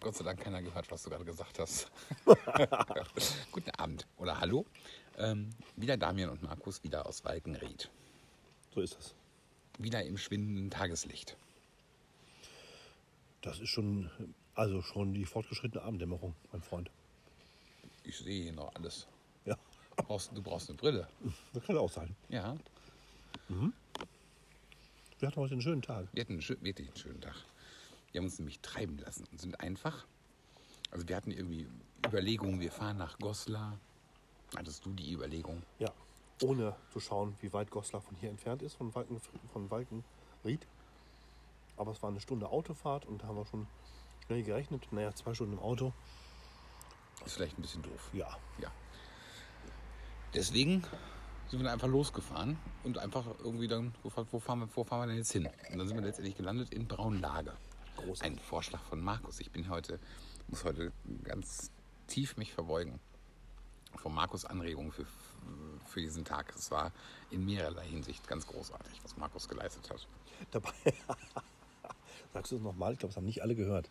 hat 0.00 0.04
Gott 0.04 0.16
sei 0.16 0.24
Dank 0.24 0.40
keiner 0.40 0.62
gehört, 0.62 0.90
was 0.90 1.02
du 1.02 1.10
gerade 1.10 1.24
gesagt 1.26 1.58
hast. 1.58 1.90
Guten 3.52 3.70
Abend 3.72 4.06
oder 4.16 4.40
hallo. 4.40 4.64
Ähm, 5.18 5.50
wieder 5.76 5.98
Damian 5.98 6.30
und 6.30 6.42
Markus, 6.42 6.82
wieder 6.82 7.04
aus 7.06 7.22
Walkenried. 7.24 7.90
So 8.74 8.80
ist 8.80 8.96
das. 8.96 9.14
Wieder 9.78 10.02
im 10.04 10.16
schwindenden 10.16 10.70
Tageslicht. 10.70 11.36
Das 13.42 13.58
ist 13.60 13.68
schon, 13.68 14.10
also 14.54 14.80
schon 14.82 15.12
die 15.12 15.26
fortgeschrittene 15.26 15.82
Abenddämmerung, 15.82 16.34
mein 16.52 16.62
Freund. 16.62 16.90
Ich 18.04 18.16
sehe 18.18 18.44
hier 18.44 18.52
noch 18.52 18.74
alles. 18.74 19.06
Ja, 19.44 19.56
Du 19.96 20.04
brauchst, 20.04 20.30
du 20.34 20.40
brauchst 20.42 20.70
eine 20.70 20.78
Brille. 20.78 21.06
das 21.52 21.62
kann 21.64 21.76
auch 21.76 21.90
sein. 21.90 22.16
Ja, 22.30 22.56
Wir 25.18 25.28
hatten 25.28 25.36
heute 25.40 25.52
einen 25.52 25.60
schönen 25.62 25.82
Tag. 25.82 26.06
wir 26.12 26.22
hatten 26.22 26.32
einen 26.40 26.62
wirklich 26.62 26.88
einen 26.88 26.96
schönen 26.96 27.20
Tag. 27.20 27.34
Wir 28.12 28.20
haben 28.20 28.26
uns 28.26 28.38
nämlich 28.38 28.60
treiben 28.60 28.98
lassen 28.98 29.24
und 29.30 29.40
sind 29.40 29.60
einfach. 29.60 30.06
Also 30.90 31.06
wir 31.08 31.16
hatten 31.16 31.30
irgendwie 31.30 31.66
Überlegungen, 32.06 32.60
wir 32.60 32.72
fahren 32.72 32.96
nach 32.98 33.18
Goslar. 33.18 33.78
Hattest 34.56 34.84
du 34.84 34.92
die 34.92 35.12
Überlegung? 35.12 35.62
Ja, 35.78 35.92
ohne 36.42 36.74
zu 36.92 36.98
schauen, 36.98 37.36
wie 37.40 37.52
weit 37.52 37.70
Goslar 37.70 38.02
von 38.02 38.16
hier 38.16 38.30
entfernt 38.30 38.62
ist, 38.62 38.74
von, 38.74 38.92
Walken, 38.94 39.20
von 39.52 39.70
Walkenried. 39.70 40.66
Aber 41.76 41.92
es 41.92 42.02
war 42.02 42.10
eine 42.10 42.20
Stunde 42.20 42.48
Autofahrt 42.50 43.06
und 43.06 43.22
da 43.22 43.28
haben 43.28 43.36
wir 43.36 43.46
schon 43.46 43.66
schnell 44.26 44.42
gerechnet. 44.42 44.88
Naja, 44.92 45.14
zwei 45.14 45.34
Stunden 45.34 45.52
im 45.54 45.60
Auto. 45.60 45.92
Ist 47.24 47.34
vielleicht 47.34 47.58
ein 47.58 47.62
bisschen 47.62 47.82
doof. 47.82 48.10
Ja, 48.12 48.36
Ja. 48.58 48.70
Deswegen 50.34 50.82
sind 51.48 51.58
wir 51.58 51.64
dann 51.64 51.72
einfach 51.74 51.88
losgefahren 51.88 52.56
und 52.84 52.98
einfach 52.98 53.24
irgendwie 53.40 53.66
dann, 53.66 53.92
wo, 54.02 54.10
fahr- 54.10 54.26
wo, 54.30 54.38
fahren 54.38 54.60
wir, 54.60 54.68
wo 54.74 54.84
fahren 54.84 55.00
wir 55.02 55.06
denn 55.08 55.16
jetzt 55.16 55.32
hin? 55.32 55.48
Und 55.72 55.78
dann 55.78 55.88
sind 55.88 55.96
wir 55.96 56.04
letztendlich 56.04 56.36
gelandet 56.36 56.72
in 56.72 56.86
Braunlage. 56.86 57.52
Großartig. 58.04 58.32
Ein 58.32 58.38
Vorschlag 58.38 58.82
von 58.84 59.00
Markus. 59.00 59.40
Ich 59.40 59.50
bin 59.50 59.68
heute, 59.68 59.98
muss 60.48 60.64
heute 60.64 60.92
ganz 61.22 61.70
tief 62.06 62.36
mich 62.36 62.52
verbeugen. 62.52 62.98
Von 63.96 64.14
Markus 64.14 64.44
Anregung 64.44 64.92
für, 64.92 65.04
für 65.86 66.00
diesen 66.00 66.24
Tag. 66.24 66.54
Es 66.56 66.70
war 66.70 66.92
in 67.30 67.44
mehrerlei 67.44 67.86
Hinsicht 67.86 68.26
ganz 68.28 68.46
großartig, 68.46 69.00
was 69.02 69.16
Markus 69.16 69.48
geleistet 69.48 69.90
hat. 69.90 70.06
dabei. 70.50 70.72
Sagst 72.32 72.52
du 72.52 72.56
es 72.56 72.62
nochmal? 72.62 72.92
Ich 72.92 73.00
glaube, 73.00 73.10
es 73.10 73.16
haben 73.16 73.26
nicht 73.26 73.42
alle 73.42 73.56
gehört. 73.56 73.90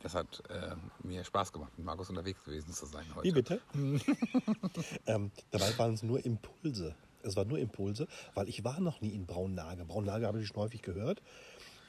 Das 0.00 0.14
hat 0.14 0.42
äh, 0.48 0.76
mir 1.02 1.24
Spaß 1.24 1.52
gemacht, 1.52 1.72
mit 1.76 1.84
Markus 1.84 2.08
unterwegs 2.08 2.42
gewesen 2.44 2.72
zu 2.72 2.86
sein 2.86 3.04
heute. 3.14 3.24
Wie 3.24 3.32
bitte? 3.32 3.60
ähm, 5.06 5.32
dabei 5.50 5.76
waren 5.76 5.94
es 5.94 6.02
nur 6.02 6.24
Impulse. 6.24 6.94
Es 7.22 7.36
waren 7.36 7.48
nur 7.48 7.58
Impulse, 7.58 8.06
weil 8.34 8.48
ich 8.48 8.64
war 8.64 8.80
noch 8.80 9.00
nie 9.00 9.10
in 9.10 9.26
Braunlage. 9.26 9.84
Braunlage 9.84 10.26
habe 10.26 10.40
ich 10.40 10.46
schon 10.46 10.56
häufig 10.56 10.82
gehört. 10.82 11.20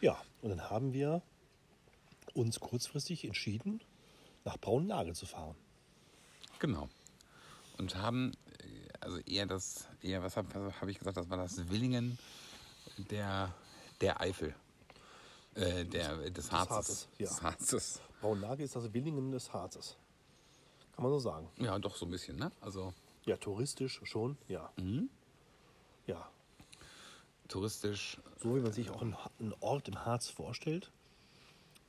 Ja, 0.02 0.17
und 0.41 0.50
dann 0.50 0.69
haben 0.69 0.94
wir 0.94 1.22
uns 2.34 2.60
kurzfristig 2.60 3.26
entschieden, 3.26 3.82
nach 4.44 4.58
Braunlage 4.58 5.14
zu 5.14 5.26
fahren. 5.26 5.56
Genau. 6.60 6.90
Und 7.78 7.96
haben, 7.96 8.34
äh, 8.60 8.90
also 9.00 9.18
eher 9.20 9.46
das, 9.46 9.88
eher, 10.02 10.24
was 10.24 10.38
habe 10.38 10.74
hab 10.80 10.88
ich 10.88 11.00
gesagt, 11.00 11.18
das 11.18 11.30
war 11.30 11.38
das 11.38 11.70
Willingen 11.70 12.18
der, 12.98 13.54
der 14.02 14.22
Eifel. 14.22 14.56
Äh, 15.56 15.86
der, 15.86 16.30
des 16.30 16.52
Harzes. 16.52 16.72
Harzes, 16.72 17.08
ja. 17.18 17.28
Des 17.28 17.42
Harzes. 17.42 18.02
Braunlage 18.22 18.64
ist 18.64 18.76
das 18.76 18.94
Willingen 18.94 19.32
des 19.32 19.52
Harzes. 19.52 19.98
Kann 20.96 21.04
man 21.04 21.12
so 21.12 21.20
sagen. 21.20 21.50
Ja, 21.58 21.78
doch 21.80 21.96
so 21.96 22.06
ein 22.06 22.12
bisschen, 22.12 22.38
ne? 22.38 22.52
Also 22.62 22.94
Ja, 23.26 23.38
touristisch 23.38 24.02
schon, 24.04 24.38
ja. 24.48 24.72
Ja, 26.08 26.30
touristisch, 27.48 28.18
so 28.38 28.56
wie 28.56 28.62
man 28.62 28.72
sich 28.72 28.90
auch 28.90 29.02
einen 29.02 29.16
einen 29.40 29.54
Ort 29.59 29.88
im 29.88 30.06
Harz 30.06 30.30
vorstellt, 30.30 30.92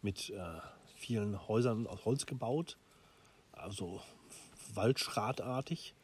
mit 0.02 0.30
äh, 0.30 0.60
vielen 0.96 1.48
Häusern 1.48 1.86
aus 1.86 2.04
Holz 2.04 2.26
gebaut, 2.26 2.76
also 3.52 4.02
waldschratartig, 4.74 5.94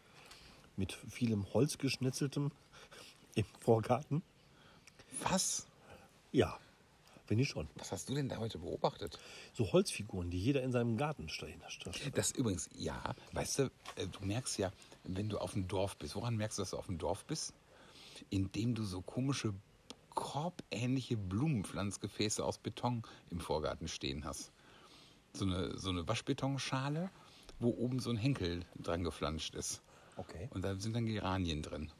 mit 0.76 0.92
vielem 0.92 1.52
Holzgeschnetzeltem 1.52 2.50
im 3.34 3.44
Vorgarten. 3.60 4.22
was? 5.22 5.66
Ja, 6.30 6.58
bin 7.28 7.38
ich 7.38 7.48
schon. 7.48 7.68
Was 7.76 7.92
hast 7.92 8.08
du 8.08 8.14
denn 8.14 8.28
da 8.28 8.38
heute 8.38 8.58
beobachtet? 8.58 9.18
So 9.52 9.72
Holzfiguren, 9.72 10.30
die 10.30 10.38
jeder 10.38 10.62
in 10.62 10.72
seinem 10.72 10.96
Garten 10.96 11.28
stehen. 11.28 11.62
Das 12.14 12.32
übrigens, 12.32 12.68
ja, 12.74 13.14
weißt 13.32 13.58
du, 13.58 13.62
äh, 13.96 14.06
du 14.06 14.24
merkst 14.24 14.58
ja, 14.58 14.72
wenn 15.04 15.28
du 15.28 15.38
auf 15.38 15.52
dem 15.52 15.68
Dorf 15.68 15.96
bist, 15.96 16.16
woran 16.16 16.36
merkst 16.36 16.58
du, 16.58 16.62
dass 16.62 16.70
du 16.70 16.78
auf 16.78 16.86
dem 16.86 16.98
Dorf 16.98 17.24
bist? 17.26 17.52
Indem 18.30 18.74
du 18.74 18.84
so 18.84 19.00
komische 19.02 19.54
korbähnliche 20.18 21.16
Blumenpflanzgefäße 21.16 22.44
aus 22.44 22.58
Beton 22.58 23.02
im 23.30 23.38
Vorgarten 23.38 23.86
stehen 23.86 24.24
hast. 24.24 24.50
So 25.32 25.44
eine, 25.44 25.78
so 25.78 25.90
eine 25.90 26.08
Waschbetonschale, 26.08 27.10
wo 27.60 27.68
oben 27.70 28.00
so 28.00 28.10
ein 28.10 28.16
Henkel 28.16 28.64
dran 28.76 29.04
geflanscht 29.04 29.54
ist. 29.54 29.80
Okay. 30.16 30.48
Und 30.52 30.62
da 30.64 30.74
sind 30.74 30.96
dann 30.96 31.06
Geranien 31.06 31.62
drin. 31.62 31.92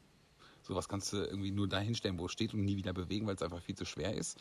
Sowas 0.63 0.89
kannst 0.89 1.13
du 1.13 1.17
irgendwie 1.17 1.51
nur 1.51 1.69
dahin 1.69 1.95
stellen, 1.95 2.19
wo 2.19 2.25
es 2.25 2.33
steht 2.33 2.53
und 2.53 2.65
nie 2.65 2.75
wieder 2.75 2.91
bewegen, 2.91 3.25
weil 3.25 3.35
es 3.35 3.41
einfach 3.41 3.61
viel 3.61 3.75
zu 3.75 3.85
schwer 3.85 4.13
ist. 4.13 4.37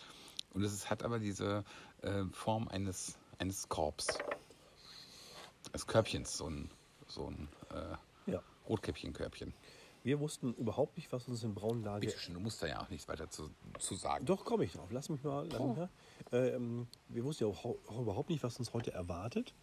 Und 0.52 0.64
es 0.64 0.72
ist- 0.72 0.90
hat 0.90 1.04
aber 1.04 1.20
diese 1.20 1.64
äh, 2.02 2.24
Form 2.32 2.66
eines, 2.66 3.16
eines 3.38 3.68
Korbs. 3.68 4.08
Eines 5.72 5.86
Körbchens, 5.86 6.36
so 6.36 6.50
ein, 6.50 6.68
so 7.06 7.28
ein 7.30 7.48
äh, 7.70 8.32
Ja. 8.32 8.42
Rotkäppchenkörbchen. 8.68 9.54
Wir 10.04 10.20
wussten 10.20 10.54
überhaupt 10.54 10.97
nicht, 10.97 11.12
was 11.12 11.28
uns 11.28 11.42
in 11.42 11.54
Braunlage 11.54 12.06
Bitte 12.06 12.19
schön, 12.19 12.34
du 12.34 12.41
musst 12.41 12.62
da 12.62 12.66
ja 12.66 12.81
auch 12.81 12.88
nichts 12.88 13.09
weiter 13.09 13.28
zu, 13.31 13.50
zu 13.78 13.94
sagen. 13.94 14.25
Doch, 14.25 14.44
komme 14.44 14.64
ich 14.64 14.72
drauf. 14.72 14.88
Lass 14.91 15.09
mich 15.09 15.22
mal. 15.22 15.47
Lass 15.50 15.60
mich 15.60 15.76
mal. 15.76 15.88
Ähm, 16.32 16.86
wir 17.09 17.25
wussten 17.25 17.44
ja 17.44 17.50
auch, 17.50 17.64
auch 17.64 18.00
überhaupt 18.00 18.31
nicht, 18.31 18.42
was 18.42 18.58
uns 18.58 18.72
heute 18.72 18.92
erwartet. 18.92 19.54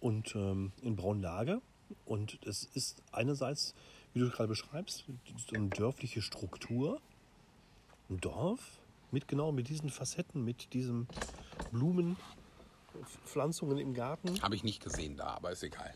Und 0.00 0.34
ähm, 0.34 0.72
in 0.82 0.96
Braunlage. 0.96 1.60
Und 2.04 2.38
es 2.46 2.64
ist 2.64 3.02
einerseits, 3.12 3.74
wie 4.14 4.20
du 4.20 4.30
gerade 4.30 4.48
beschreibst, 4.48 5.04
so 5.36 5.54
eine 5.54 5.68
dörfliche 5.68 6.22
Struktur. 6.22 7.00
Ein 8.08 8.18
Dorf 8.18 8.82
mit 9.12 9.28
genau 9.28 9.52
mit 9.52 9.68
diesen 9.68 9.90
Facetten, 9.90 10.44
mit 10.44 10.72
diesen 10.72 11.06
Blumenpflanzungen 11.70 13.78
im 13.78 13.94
Garten. 13.94 14.42
Habe 14.42 14.56
ich 14.56 14.64
nicht 14.64 14.82
gesehen 14.82 15.16
da, 15.16 15.34
aber 15.34 15.52
ist 15.52 15.62
egal. 15.62 15.94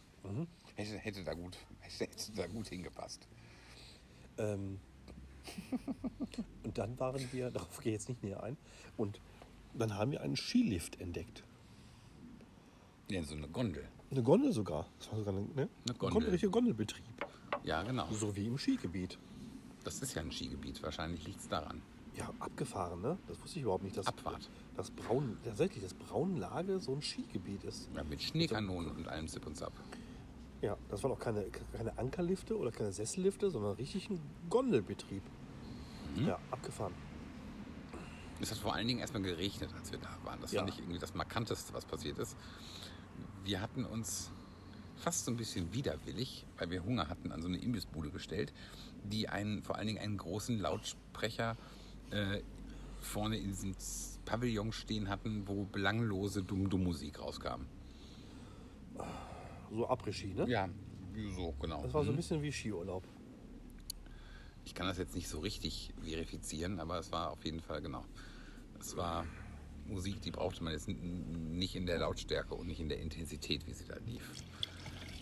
Hätte, 0.75 0.99
hätte, 0.99 1.25
da 1.25 1.35
gut, 1.35 1.57
hätte, 1.81 2.05
hätte 2.11 2.33
da 2.33 2.47
gut 2.47 2.69
hingepasst. 2.69 3.27
Ähm, 4.39 4.79
und 6.65 6.79
dann 6.79 6.99
waren 6.99 7.21
wir, 7.33 7.51
darauf 7.53 7.79
gehe 7.81 7.93
ich 7.93 8.01
jetzt 8.01 8.09
nicht 8.09 8.23
näher 8.23 8.43
ein, 8.43 8.57
und 8.97 9.21
dann 9.75 9.95
haben 9.95 10.13
wir 10.13 10.23
einen 10.23 10.37
Skilift 10.37 11.01
entdeckt. 11.01 11.45
Ja, 13.09 13.23
so 13.23 13.37
eine 13.37 13.49
Gondel. 13.49 13.87
Eine 14.11 14.23
Gondel 14.23 14.53
sogar. 14.53 14.87
Das 14.99 15.11
war 15.11 15.19
sogar 15.19 15.35
eine, 15.35 15.47
ne? 15.55 15.69
Eine 15.89 15.99
Gondel. 15.99 16.31
richtiger 16.31 16.51
Gondelbetrieb. 16.51 17.05
Ja, 17.63 17.83
genau. 17.83 18.07
So 18.13 18.35
wie 18.35 18.47
im 18.47 18.59
Skigebiet. 18.59 19.19
Das 19.85 20.01
ist 20.01 20.15
ja 20.15 20.23
ein 20.23 20.33
Skigebiet. 20.33 20.83
Wahrscheinlich 20.83 21.25
liegt 21.27 21.41
es 21.41 21.49
daran. 21.49 21.83
Ja, 22.17 22.33
abgefahren, 22.41 23.03
ne? 23.03 23.19
Das 23.29 23.41
wusste 23.43 23.59
ich 23.59 23.63
überhaupt 23.65 23.85
nicht. 23.85 23.97
Dass, 23.97 24.07
Abfahrt. 24.07 24.49
Dass 24.77 24.91
Braun, 24.91 25.37
tatsächlich, 25.45 25.83
dass 25.83 25.95
Braunlage 25.95 26.81
so 26.81 26.95
ein 26.95 27.03
Skigebiet 27.03 27.63
ist. 27.65 27.91
Ja, 27.95 28.03
mit 28.05 28.23
Schneekanonen 28.23 28.91
und 28.91 29.07
allem 29.09 29.29
Zip 29.29 29.47
und 29.47 29.57
Zap. 29.57 29.73
Ja, 30.63 30.77
das 30.89 31.03
waren 31.03 31.13
auch 31.13 31.19
keine, 31.19 31.45
keine 31.77 31.97
Ankerlifte 31.99 32.57
oder 32.57 32.71
keine 32.73 32.93
Sessellifte, 32.93 33.51
sondern 33.51 33.73
richtig 33.77 34.09
ein 34.11 34.21
Gondelbetrieb. 34.49 35.23
Ja, 36.17 36.39
abgefahren. 36.51 36.95
Es 38.41 38.51
hat 38.51 38.59
vor 38.59 38.75
allen 38.75 38.87
Dingen 38.89 39.01
erstmal 39.01 39.23
geregnet, 39.23 39.71
als 39.79 39.93
wir 39.93 39.99
da 39.99 40.11
waren. 40.25 40.41
Das 40.41 40.53
Ja. 40.53 40.61
fand 40.61 40.73
ich 40.73 40.79
irgendwie 40.79 40.99
das 40.99 41.15
Markanteste, 41.15 41.73
was 41.75 41.85
passiert 41.85 42.19
ist. 42.19 42.37
Wir 43.45 43.61
hatten 43.61 43.85
uns 43.85 44.31
fast 44.97 45.25
so 45.27 45.31
ein 45.31 45.37
bisschen 45.37 45.73
widerwillig, 45.75 46.47
weil 46.59 46.71
wir 46.71 46.85
Hunger 46.85 47.09
hatten, 47.09 47.33
an 47.33 47.43
so 47.43 47.49
eine 47.49 47.59
Imbissbude 47.59 48.11
gestellt, 48.11 48.53
die 49.05 49.29
einen, 49.29 49.63
vor 49.63 49.77
allen 49.77 49.87
Dingen 49.87 49.99
einen 50.01 50.17
großen 50.17 50.59
Lautsprecher 50.59 51.57
äh, 52.11 52.41
vorne 53.01 53.37
in 53.39 53.49
diesem 53.49 53.75
Pavillon 54.25 54.73
stehen 54.73 55.09
hatten, 55.09 55.47
wo 55.47 55.65
belanglose 55.65 56.43
Dumm-Dumm-Musik 56.43 57.21
rauskam. 57.21 57.67
So 59.71 59.89
Après-Ski, 59.89 60.35
ne? 60.35 60.49
Ja, 60.49 60.69
so, 61.35 61.53
genau. 61.61 61.83
Das 61.83 61.93
war 61.95 62.03
so 62.05 62.11
ein 62.11 62.13
Mhm. 62.13 62.17
bisschen 62.17 62.43
wie 62.43 62.53
Skiurlaub. 62.53 63.05
Ich 64.65 64.75
kann 64.75 64.87
das 64.87 64.99
jetzt 64.99 65.15
nicht 65.15 65.29
so 65.29 65.39
richtig 65.41 65.93
verifizieren, 66.03 66.81
aber 66.81 66.99
es 66.99 67.13
war 67.13 67.31
auf 67.31 67.45
jeden 67.45 67.61
Fall 67.61 67.81
genau. 67.81 68.05
Es 68.81 68.97
war 68.97 69.25
Musik, 69.87 70.21
die 70.23 70.31
brauchte 70.33 70.65
man 70.65 70.73
jetzt 70.73 70.89
nicht 70.89 71.77
in 71.77 71.87
der 71.87 71.99
Lautstärke 72.01 72.55
und 72.55 72.67
nicht 72.67 72.81
in 72.81 72.89
der 72.89 72.99
Intensität, 73.01 73.67
wie 73.67 73.73
sie 73.73 73.85
da 73.87 73.97
lief. 74.07 74.29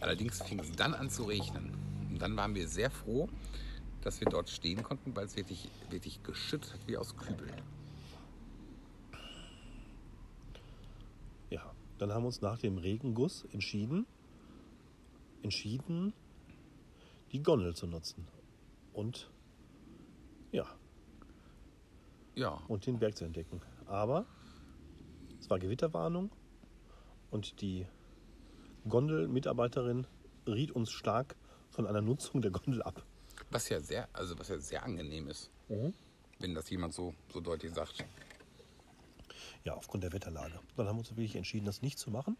Allerdings 0.01 0.43
fing 0.43 0.59
es 0.61 0.73
dann 0.73 0.95
an 0.95 1.11
zu 1.11 1.25
regnen. 1.25 1.73
Und 2.11 2.21
dann 2.23 2.37
waren 2.37 2.55
wir 2.55 2.67
sehr 2.69 2.91
froh, 2.91 3.29
dass 4.03 4.21
wir 4.21 4.29
dort 4.29 4.49
stehen 4.49 4.83
konnten, 4.83 5.15
weil 5.15 5.27
es 5.27 5.37
wirklich, 5.37 5.69
wirklich 5.91 6.23
geschüttet 6.23 6.73
hat 6.73 6.81
wie 6.87 6.97
aus 6.97 7.15
Kübel. 7.17 7.49
Ja, 11.51 11.75
dann 11.99 12.13
haben 12.13 12.23
wir 12.23 12.29
uns 12.29 12.41
nach 12.41 12.59
dem 12.59 12.79
Regenguss 12.79 13.45
entschieden, 13.53 14.07
entschieden, 15.45 16.13
die 17.33 17.43
Gondel 17.43 17.75
zu 17.75 17.87
nutzen. 17.87 18.27
Und 18.93 19.31
ja, 20.53 20.67
Ja, 22.37 22.61
und 22.69 22.87
den 22.87 22.99
Berg 22.99 23.17
zu 23.17 23.25
entdecken. 23.25 23.61
Aber 23.87 24.27
es 25.39 25.49
war 25.51 25.59
Gewitterwarnung 25.59 26.31
und 27.31 27.61
die 27.61 27.87
Gondelmitarbeiterin 28.89 30.07
riet 30.47 30.73
uns 30.73 30.91
stark 30.91 31.37
von 31.71 31.87
einer 31.87 32.01
Nutzung 32.01 32.43
der 32.43 32.51
Gondel 32.51 32.83
ab. 32.83 33.05
Was 33.51 33.69
ja 33.69 33.81
sehr, 33.81 34.09
also 34.13 34.39
was 34.39 34.49
ja 34.49 34.59
sehr 34.59 34.83
angenehm 34.83 35.29
ist, 35.29 35.51
wenn 36.39 36.55
das 36.55 36.71
jemand 36.71 36.95
so, 36.95 37.15
so 37.33 37.41
deutlich 37.41 37.73
sagt. 37.73 38.05
Ja, 39.65 39.75
aufgrund 39.75 40.03
der 40.05 40.13
Wetterlage. 40.13 40.59
Dann 40.77 40.87
haben 40.87 40.97
wir 40.97 41.01
uns 41.01 41.11
wirklich 41.11 41.37
entschieden, 41.37 41.65
das 41.67 41.83
nicht 41.83 41.99
zu 41.99 42.11
machen. 42.11 42.37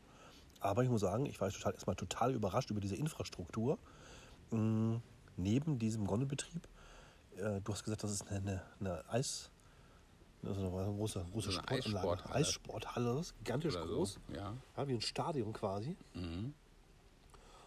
Aber 0.65 0.83
ich 0.83 0.89
muss 0.89 1.03
sagen, 1.03 1.27
ich 1.27 1.39
war 1.43 1.51
total, 1.51 1.75
erstmal 1.75 1.95
total 1.95 2.35
überrascht 2.35 2.71
über 2.71 2.81
diese 2.81 2.97
Infrastruktur. 2.97 3.79
Mm, 4.51 4.97
neben 5.37 5.79
diesem 5.79 6.07
Gondelbetrieb, 6.07 6.67
äh, 7.37 7.61
du 7.61 7.71
hast 7.71 7.85
gesagt, 7.85 8.03
das 8.03 8.11
ist 8.11 8.29
eine, 8.29 8.63
eine, 8.81 9.05
Eis... 9.11 9.51
Also 10.43 10.61
eine 10.79 10.93
große, 10.95 11.25
große 11.33 11.53
So 11.53 11.59
eine 11.59 11.83
Sportanlage. 11.83 12.09
Eissporthalle. 12.09 12.35
Eissporthalle, 12.35 13.15
das 13.15 13.27
ist 13.27 13.39
gigantisch 13.39 13.75
Oder 13.77 13.87
so, 13.87 13.95
groß. 13.95 14.21
ja. 14.35 14.55
Ja, 14.77 14.89
wie 14.89 14.95
ein 14.95 15.01
Stadion 15.03 15.53
quasi. 15.53 15.97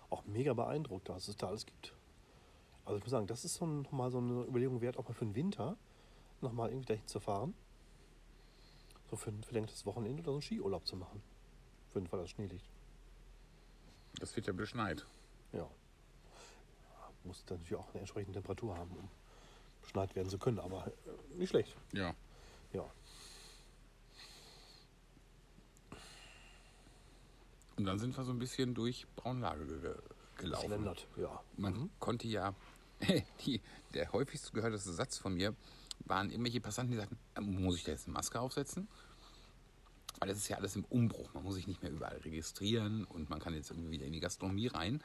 Auch 0.10 0.26
mega 0.26 0.54
beeindruckt, 0.54 1.10
was 1.10 1.28
es 1.28 1.36
da 1.36 1.50
alles 1.50 1.68
gibt. 1.68 1.94
Also 2.84 2.98
ich 2.98 3.04
muss 3.04 3.12
sagen, 3.12 3.28
das 3.28 3.46
ist 3.46 3.56
so 3.56 3.66
ein, 3.66 3.84
nochmal 3.84 4.10
so 4.10 4.18
eine 4.18 4.44
Überlegung 4.44 4.82
wert, 4.82 4.98
auch 4.98 5.08
mal 5.08 5.14
für 5.14 5.26
den 5.26 5.36
Winter 5.36 5.78
nochmal 6.42 6.70
irgendwie 6.70 6.88
dahin 6.88 7.06
zu 7.08 7.20
fahren. 7.20 7.54
So 9.10 9.16
für 9.18 9.30
ein 9.30 9.44
verlängertes 9.44 9.86
Wochenende 9.86 10.22
oder 10.24 10.32
so 10.32 10.34
einen 10.34 10.42
Skiurlaub 10.42 10.86
zu 10.88 10.96
machen. 10.96 11.22
Für 11.92 12.00
den 12.00 12.08
Fall, 12.08 12.22
dass 12.22 12.32
Schnee 12.32 12.48
liegt. 12.48 12.66
Das 14.20 14.36
wird 14.36 14.48
ja 14.48 14.54
beschneit. 14.54 15.06
Ja. 15.54 15.70
Muss 17.24 17.44
natürlich 17.50 17.76
auch 17.76 17.90
eine 17.90 18.00
entsprechende 18.00 18.34
Temperatur 18.40 18.78
haben, 18.78 18.92
um 18.92 19.10
beschneit 19.82 20.16
werden 20.16 20.30
zu 20.30 20.38
können, 20.38 20.60
aber 20.60 20.88
äh, 20.88 21.36
nicht 21.38 21.50
schlecht. 21.50 21.76
Ja. 21.94 22.14
Ja. 22.74 22.86
Und 27.78 27.86
dann 27.86 28.00
sind 28.00 28.18
wir 28.18 28.24
so 28.24 28.32
ein 28.32 28.40
bisschen 28.40 28.74
durch 28.74 29.06
Braunlage 29.16 29.66
ge 29.66 29.96
gelaufen. 30.38 30.68
Slendert, 30.68 31.08
ja. 31.16 31.42
Man 31.58 31.90
konnte 32.00 32.28
ja, 32.28 32.54
die, 33.46 33.62
der 33.94 34.12
häufigst 34.12 34.54
gehörteste 34.54 34.94
Satz 34.94 35.18
von 35.18 35.34
mir 35.34 35.56
waren 36.06 36.30
irgendwelche 36.30 36.62
Passanten, 36.62 36.92
die 36.92 36.98
sagten, 36.98 37.18
"Äh, 37.36 37.42
muss 37.42 37.78
ich 37.78 37.84
da 37.84 37.92
jetzt 37.92 38.06
eine 38.06 38.14
Maske 38.14 38.40
aufsetzen? 38.40 38.88
Weil 40.20 40.30
das 40.30 40.38
ist 40.38 40.48
ja 40.48 40.58
alles 40.58 40.76
im 40.76 40.86
Umbruch. 40.86 41.34
Man 41.34 41.44
muss 41.44 41.56
sich 41.56 41.68
nicht 41.68 41.84
mehr 41.84 41.92
überall 41.92 42.18
registrieren 42.18 43.06
und 43.06 43.30
man 43.30 43.40
kann 43.40 43.54
jetzt 43.54 43.72
irgendwie 43.72 43.92
wieder 43.92 44.06
in 44.06 44.14
die 44.14 44.20
Gastronomie 44.20 44.68
rein. 44.68 45.02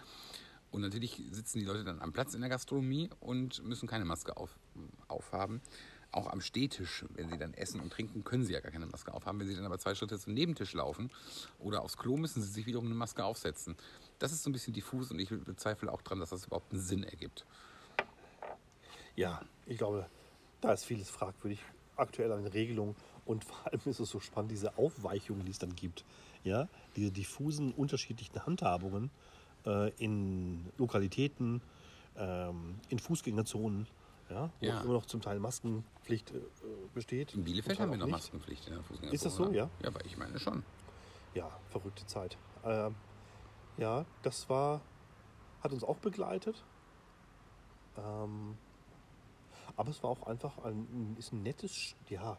Und 0.71 0.81
natürlich 0.81 1.23
sitzen 1.31 1.59
die 1.59 1.67
Leute 1.67 1.85
dann 1.85 2.01
am 2.01 2.13
Platz 2.13 2.35
in 2.35 2.41
der 2.41 2.49
Gastronomie 2.49 3.11
und 3.21 3.63
müssen 3.63 3.87
keine 3.87 4.07
Maske 4.07 4.37
auf, 4.37 4.59
aufhaben. 5.07 5.61
Auch 6.13 6.27
am 6.27 6.41
Stehtisch, 6.41 7.05
wenn 7.11 7.29
sie 7.29 7.39
dann 7.39 7.55
essen 7.55 7.81
und 7.81 7.91
trinken, 7.91 8.25
können 8.25 8.45
sie 8.45 8.55
ja 8.55 8.61
gar 8.61 8.73
keine 8.73 8.87
Maske 8.87 9.13
aufhaben. 9.13 9.39
Wenn 9.39 9.49
sie 9.49 9.55
dann 9.55 9.67
aber 9.67 9.79
zwei 9.79 9.95
Schritte 9.95 10.19
zum 10.19 10.33
Nebentisch 10.33 10.73
laufen 10.73 11.11
oder 11.59 11.83
aufs 11.83 11.97
Klo, 11.97 12.17
müssen 12.17 12.43
sie 12.43 12.49
sich 12.49 12.67
wiederum 12.67 12.87
eine 12.87 12.95
Maske 12.95 13.25
aufsetzen. 13.25 13.77
Das 14.19 14.33
ist 14.33 14.43
so 14.43 14.51
ein 14.51 14.53
bisschen 14.53 14.73
diffus 14.73 15.11
und 15.11 15.19
ich 15.19 15.29
bezweifle 15.29 15.93
auch 15.93 16.03
dran, 16.03 16.21
dass 16.21 16.31
das 16.31 16.47
überhaupt 16.47 16.73
einen 16.73 16.81
Sinn 16.81 17.05
ergibt. 17.05 17.45
Ja, 19.15 19.43
ich 19.67 19.77
glaube, 19.77 20.07
da 20.63 20.73
ist 20.73 20.85
vieles 20.85 21.11
fragwürdig. 21.11 21.61
Aktuell 21.97 22.33
an 22.33 22.47
Regelungen 22.47 22.97
und 23.25 23.45
vor 23.45 23.67
allem 23.67 23.81
ist 23.85 24.01
es 24.01 24.11
so 24.11 24.21
spannend, 24.21 24.51
diese 24.51 24.77
Aufweichungen, 24.79 25.45
die 25.45 25.51
es 25.53 25.59
dann 25.59 25.75
gibt. 25.75 26.05
Ja, 26.45 26.69
diese 26.97 27.11
diffusen, 27.13 27.73
unterschiedlichen 27.73 28.45
Handhabungen 28.45 29.11
äh, 29.65 29.91
in 30.03 30.67
Lokalitäten, 30.77 31.63
ähm, 32.17 32.81
in 32.89 32.99
Fußgängerzonen, 32.99 33.87
ja, 34.29 34.51
wo 34.61 34.67
Ja. 34.67 34.81
immer 34.81 34.95
noch 34.95 35.07
zum 35.07 35.21
Teil 35.21 35.39
Maskenpflicht 35.39 36.33
äh, 36.33 36.41
besteht. 36.95 37.35
In 37.35 37.45
Bielefeld 37.45 37.79
haben 37.79 37.91
wir 37.91 37.99
noch 37.99 38.07
nicht. 38.07 38.13
Maskenpflicht 38.13 38.67
in 38.67 38.75
der 38.75 38.83
Fußgängerzone. 38.83 39.15
Ist 39.15 39.25
das 39.25 39.35
so, 39.37 39.51
ja? 39.53 39.69
Ja, 39.83 39.89
aber 39.89 40.05
ich 40.05 40.17
meine 40.17 40.39
schon. 40.39 40.65
Ja, 41.35 41.51
verrückte 41.71 42.07
Zeit. 42.07 42.37
Ähm, 42.65 42.95
ja, 43.79 44.05
das 44.23 44.49
war, 44.51 44.81
hat 45.63 45.73
uns 45.73 45.85
auch 45.85 45.99
begleitet. 45.99 46.63
Ähm, 47.97 48.57
aber 49.77 49.91
es 49.91 50.03
war 50.03 50.11
auch 50.11 50.27
einfach 50.27 50.59
ein, 50.65 51.17
ist 51.19 51.33
ein 51.33 51.43
nettes, 51.43 51.95
ja, 52.09 52.37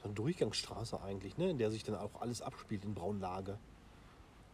so 0.00 0.04
eine 0.04 0.14
Durchgangsstraße 0.14 1.00
eigentlich, 1.02 1.36
ne, 1.36 1.50
in 1.50 1.58
der 1.58 1.70
sich 1.70 1.84
dann 1.84 1.94
auch 1.96 2.20
alles 2.20 2.42
abspielt 2.42 2.84
in 2.84 2.94
Braunlage. 2.94 3.58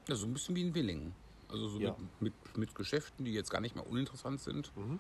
Ja, 0.09 0.15
so 0.17 0.27
ein 0.27 0.33
bisschen 0.33 0.55
wie 0.57 0.63
in 0.63 0.75
Willingen. 0.75 1.15
Also 1.49 1.69
so 1.69 1.79
Ja. 1.79 1.95
mit, 2.21 2.35
mit, 2.45 2.59
mit 2.59 2.75
Geschäften, 2.75 3.25
die 3.25 3.33
jetzt 3.33 3.51
gar 3.51 3.61
nicht 3.61 3.75
mehr 3.77 3.89
uninteressant 3.89 4.41
sind. 4.41 4.77
Mhm. 4.77 4.99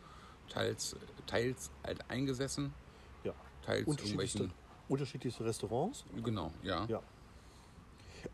Teils, 0.49 0.95
teils 1.27 1.71
halt 1.85 2.09
eingesessen, 2.09 2.73
Ja. 3.25 3.33
teils 3.63 3.87
Unterschiedlichste, 3.89 4.39
irgendwelchen. 4.39 4.65
unterschiedlichste 4.89 5.45
Restaurants. 5.45 6.05
Genau, 6.23 6.53
ja. 6.63 6.85
Ja. 6.87 7.03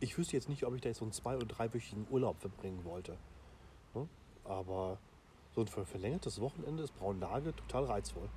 Ich 0.00 0.17
wüsste 0.19 0.35
jetzt 0.37 0.49
nicht, 0.49 0.65
ob 0.65 0.75
ich 0.75 0.81
da 0.82 0.88
jetzt 0.88 0.99
so 0.99 1.05
einen 1.05 1.12
zwei- 1.12 1.37
oder 1.37 1.47
dreiwöchigen 1.47 2.06
Urlaub 2.11 2.38
verbringen 2.41 2.85
wollte. 2.85 3.17
Ne? 3.94 4.06
Aber 4.44 4.99
so 5.55 5.62
ein 5.62 5.67
ver- 5.67 5.85
verlängertes 5.87 6.41
Wochenende 6.41 6.82
ist 6.82 6.94
Braunlage 6.99 7.55
total 7.56 7.85
reizvoll. 7.85 8.29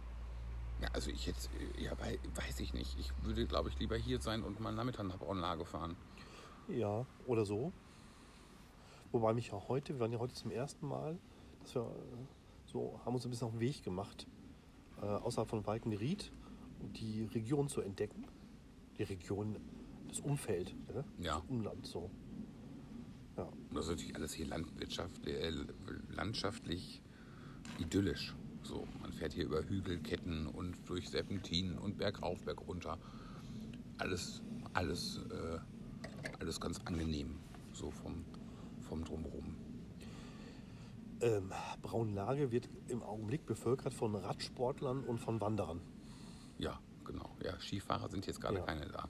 Ja, 0.82 0.90
also 0.94 1.10
ich 1.10 1.26
jetzt, 1.26 1.50
ja, 1.78 1.92
wei- 2.00 2.20
weiß 2.36 2.60
ich 2.60 2.74
nicht. 2.74 2.98
Ich 3.00 3.12
würde, 3.24 3.46
glaube 3.46 3.70
ich, 3.70 3.80
lieber 3.80 3.96
hier 3.96 4.22
sein 4.22 4.44
und 4.44 4.60
mal 4.60 4.74
Nachmittag 4.74 5.06
nach 5.08 5.18
Braunlage 5.18 5.66
fahren. 5.66 5.96
Ja, 6.68 7.06
oder 7.28 7.46
so. 7.46 7.72
Wobei 9.12 9.34
mich 9.34 9.48
ja 9.50 9.62
heute, 9.68 9.94
wir 9.94 10.00
waren 10.02 10.12
ja 10.12 10.20
heute 10.20 10.34
zum 10.34 10.52
ersten 10.52 10.88
Mal, 10.88 11.18
dass 11.62 11.76
wir 11.76 11.82
äh, 11.84 12.26
so, 12.66 13.00
haben 13.06 13.16
uns 13.16 13.26
ein 13.26 13.30
bisschen 13.30 13.46
auf 13.48 13.54
den 13.54 13.62
Weg 13.62 13.84
gemacht, 13.84 14.28
äh, 15.02 15.06
außerhalb 15.06 15.48
von 15.50 15.66
Walkenried, 15.66 16.32
um 16.82 16.92
die 16.94 17.24
Region 17.34 17.70
zu 17.70 17.82
entdecken. 17.82 18.26
Die 18.98 19.04
Region, 19.04 19.56
das 20.10 20.20
Umfeld, 20.20 20.76
ne? 20.94 21.06
Ja. 21.20 21.36
das 21.40 21.44
Umland 21.50 21.86
so. 21.86 22.10
Ja, 23.38 23.44
Und 23.44 23.76
das 23.76 23.86
ist 23.86 23.92
natürlich 23.92 24.16
alles 24.16 24.34
hier 24.34 24.48
Landwirtschaft, 24.48 25.26
äh, 25.28 25.52
landschaftlich 26.10 27.02
idyllisch. 27.80 28.36
So, 28.64 28.88
fährt 29.16 29.34
hier 29.34 29.46
über 29.46 29.64
Hügelketten 29.64 30.48
und 30.48 30.76
durch 30.88 31.10
Serpentinen 31.10 31.78
und 31.78 31.98
bergauf, 31.98 32.44
bergunter. 32.44 32.98
Alles, 33.98 34.42
alles, 34.74 35.20
äh, 35.32 35.60
alles 36.40 36.60
ganz 36.60 36.80
angenehm, 36.86 37.38
so 37.74 37.92
vom, 37.92 38.26
vom 38.82 39.04
Drumherum. 39.04 39.56
ähm, 41.22 41.52
Braunlage 41.82 42.52
wird 42.52 42.68
im 42.90 43.02
Augenblick 43.02 43.46
bevölkert 43.46 43.94
von 43.94 44.16
Radsportlern 44.16 45.04
und 45.04 45.20
von 45.20 45.40
Wanderern. 45.40 45.82
Ja, 46.58 46.80
genau. 47.06 47.36
Ja, 47.44 47.58
Skifahrer 47.60 48.10
sind 48.10 48.28
jetzt 48.28 48.42
gerade 48.42 48.58
Ja. 48.58 48.64
keine 48.66 48.88
da. 48.88 49.08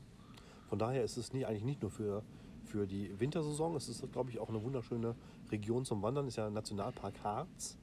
Von 0.70 0.80
daher 0.80 1.04
ist 1.04 1.18
es 1.18 1.34
nicht, 1.34 1.48
eigentlich 1.48 1.64
nicht 1.64 1.82
nur 1.82 1.92
für, 1.92 2.24
für 2.66 2.86
die 2.88 3.20
Wintersaison, 3.20 3.76
es 3.76 3.90
ist, 3.90 4.12
glaube 4.12 4.30
ich, 4.30 4.40
auch 4.40 4.50
eine 4.50 4.62
wunderschöne 4.64 5.16
Region 5.52 5.84
zum 5.86 6.02
Wandern. 6.04 6.28
Ist 6.28 6.38
ja 6.38 6.50
Nationalpark 6.50 7.24
Harz. 7.24 7.78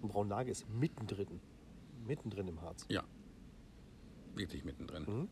Und 0.00 0.08
Braunlage 0.08 0.50
ist 0.50 0.68
mittendrin. 0.68 1.40
Mittendrin 2.06 2.48
im 2.48 2.60
Harz. 2.62 2.86
Ja, 2.88 3.04
wirklich 4.34 4.64
mittendrin. 4.64 5.02
Mhm. 5.04 5.28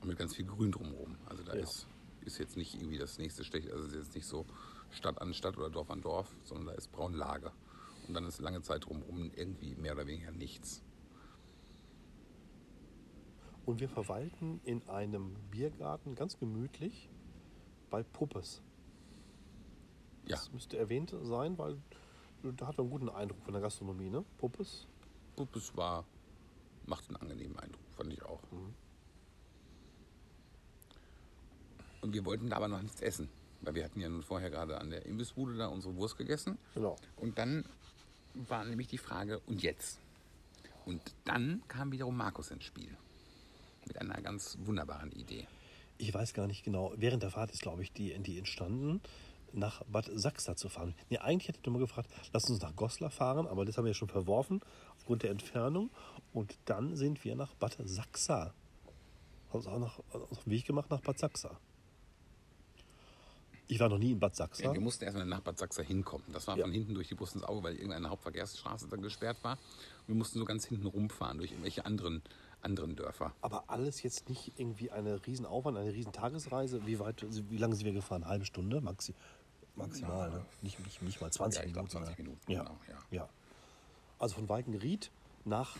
Und 0.00 0.08
mit 0.08 0.18
ganz 0.18 0.34
viel 0.34 0.46
Grün 0.46 0.72
drumherum. 0.72 1.16
Also 1.26 1.42
da 1.44 1.54
Ja. 1.54 1.62
ist, 1.62 1.86
ist 2.22 2.38
jetzt 2.38 2.56
nicht 2.56 2.74
irgendwie 2.74 2.98
das 2.98 3.18
nächste 3.18 3.44
Stich, 3.44 3.72
also 3.72 3.84
es 3.86 3.92
ist 3.92 4.06
jetzt 4.06 4.14
nicht 4.14 4.26
so 4.26 4.44
Stadt 4.90 5.20
an 5.20 5.32
Stadt 5.34 5.56
oder 5.56 5.70
Dorf 5.70 5.90
an 5.90 6.00
Dorf, 6.02 6.34
sondern 6.44 6.66
da 6.66 6.72
ist 6.72 6.90
Braunlage. 6.92 7.52
Und 8.08 8.14
dann 8.14 8.24
ist 8.24 8.40
lange 8.40 8.62
Zeit 8.62 8.84
drumherum 8.86 9.30
irgendwie 9.34 9.74
mehr 9.76 9.92
oder 9.92 10.06
weniger 10.06 10.30
nichts. 10.32 10.82
Und 13.64 13.80
wir 13.80 13.88
verwalten 13.88 14.60
in 14.64 14.88
einem 14.88 15.34
Biergarten 15.50 16.14
ganz 16.14 16.38
gemütlich 16.38 17.08
bei 17.90 18.02
Puppes. 18.04 18.62
Ja, 20.24 20.36
Das 20.36 20.52
müsste 20.52 20.76
erwähnt 20.78 21.14
sein, 21.22 21.58
weil 21.58 21.78
da 22.52 22.66
hat 22.66 22.78
man 22.78 22.86
einen 22.86 22.90
guten 22.90 23.08
Eindruck 23.08 23.42
von 23.42 23.52
der 23.52 23.62
Gastronomie, 23.62 24.10
ne? 24.10 24.24
Puppes. 24.38 24.86
Puppes 25.36 25.76
war, 25.76 26.04
macht 26.86 27.08
einen 27.08 27.16
angenehmen 27.16 27.58
Eindruck, 27.58 27.82
fand 27.96 28.12
ich 28.12 28.22
auch. 28.22 28.42
Mhm. 28.50 28.74
Und 32.00 32.12
wir 32.12 32.24
wollten 32.24 32.50
da 32.50 32.56
aber 32.56 32.68
noch 32.68 32.82
nichts 32.82 33.00
essen, 33.00 33.28
weil 33.62 33.74
wir 33.74 33.84
hatten 33.84 34.00
ja 34.00 34.08
nun 34.08 34.22
vorher 34.22 34.50
gerade 34.50 34.80
an 34.80 34.90
der 34.90 35.06
Imbissbude 35.06 35.56
da 35.56 35.66
unsere 35.66 35.96
Wurst 35.96 36.16
gegessen. 36.16 36.58
Genau. 36.74 36.96
Und 37.16 37.38
dann 37.38 37.64
war 38.34 38.64
nämlich 38.64 38.88
die 38.88 38.98
Frage, 38.98 39.40
und 39.46 39.62
jetzt? 39.62 39.98
Und 40.84 41.02
dann 41.24 41.62
kam 41.68 41.90
wiederum 41.90 42.16
Markus 42.16 42.50
ins 42.50 42.64
Spiel. 42.64 42.96
Mit 43.86 43.98
einer 44.00 44.20
ganz 44.20 44.58
wunderbaren 44.64 45.10
Idee. 45.12 45.46
Ich 45.98 46.12
weiß 46.12 46.34
gar 46.34 46.46
nicht 46.46 46.64
genau. 46.64 46.92
Während 46.96 47.22
der 47.22 47.30
Fahrt 47.30 47.50
ist, 47.52 47.62
glaube 47.62 47.82
ich, 47.82 47.92
die, 47.92 48.16
die 48.18 48.38
entstanden, 48.38 49.00
nach 49.56 49.82
Bad 49.84 50.10
Sachsa 50.14 50.56
zu 50.56 50.68
fahren. 50.68 50.94
Nee, 51.10 51.18
eigentlich 51.18 51.48
hätte 51.48 51.58
ich 51.62 51.70
mal 51.70 51.78
gefragt, 51.78 52.10
lass 52.32 52.48
uns 52.50 52.60
nach 52.60 52.74
Goslar 52.76 53.10
fahren, 53.10 53.46
aber 53.46 53.64
das 53.64 53.76
haben 53.76 53.84
wir 53.84 53.90
ja 53.90 53.94
schon 53.94 54.08
verworfen 54.08 54.60
aufgrund 54.96 55.22
der 55.22 55.30
Entfernung. 55.30 55.90
Und 56.32 56.56
dann 56.66 56.96
sind 56.96 57.24
wir 57.24 57.34
nach 57.36 57.54
Bad 57.54 57.76
Sachsa. 57.84 58.52
Haben 59.48 59.58
uns 59.58 59.66
auch 59.66 59.78
noch 59.78 59.98
auf 60.12 60.44
den 60.44 60.50
Weg 60.52 60.66
gemacht 60.66 60.90
nach 60.90 61.00
Bad 61.00 61.18
Sachsa. 61.18 61.58
Ich 63.68 63.80
war 63.80 63.88
noch 63.88 63.98
nie 63.98 64.12
in 64.12 64.20
Bad 64.20 64.36
Sachsa. 64.36 64.62
Ja, 64.62 64.72
wir 64.72 64.80
mussten 64.80 65.04
erstmal 65.04 65.26
nach 65.26 65.40
Bad 65.40 65.58
Sachsa 65.58 65.82
hinkommen. 65.82 66.24
Das 66.32 66.46
war 66.46 66.56
Ja. 66.56 66.62
von 66.64 66.72
hinten 66.72 66.94
durch 66.94 67.08
die 67.08 67.14
Brust 67.14 67.34
ins 67.34 67.42
Auge, 67.44 67.64
weil 67.64 67.74
irgendeine 67.74 68.10
Hauptverkehrsstraße 68.10 68.86
dann 68.88 69.02
gesperrt 69.02 69.38
war. 69.42 69.58
Wir 70.06 70.14
mussten 70.14 70.38
so 70.38 70.44
ganz 70.44 70.66
hinten 70.66 70.86
rumfahren 70.86 71.38
durch 71.38 71.50
irgendwelche 71.50 71.84
anderen, 71.84 72.22
anderen 72.62 72.94
Dörfer. 72.94 73.32
Aber 73.40 73.64
alles 73.68 74.02
jetzt 74.04 74.28
nicht 74.28 74.52
irgendwie 74.56 74.92
eine 74.92 75.26
Riesenaufwand, 75.26 75.76
eine 75.78 75.92
riesen 75.92 76.12
Tagesreise. 76.12 76.86
Wie 76.86 77.00
weit, 77.00 77.26
wie 77.50 77.56
lange 77.56 77.74
sind 77.74 77.86
wir 77.86 77.92
gefahren? 77.92 78.26
Halbe 78.26 78.44
Stunde, 78.44 78.80
maxi. 78.80 79.14
Maximal. 79.76 80.30
Ne? 80.30 80.44
Nicht, 80.62 80.78
nicht, 80.84 81.02
nicht 81.02 81.20
mal 81.20 81.30
20 81.32 81.60
Ja, 81.60 81.66
Minuten. 81.66 81.90
20 81.90 82.18
ne? 82.18 82.24
Minuten, 82.24 82.52
Ja. 82.52 82.62
genau, 82.62 82.76
ja. 82.88 83.18
ja. 83.18 83.28
Also 84.18 84.36
von 84.36 84.48
Walkenried 84.48 85.10
nach 85.44 85.76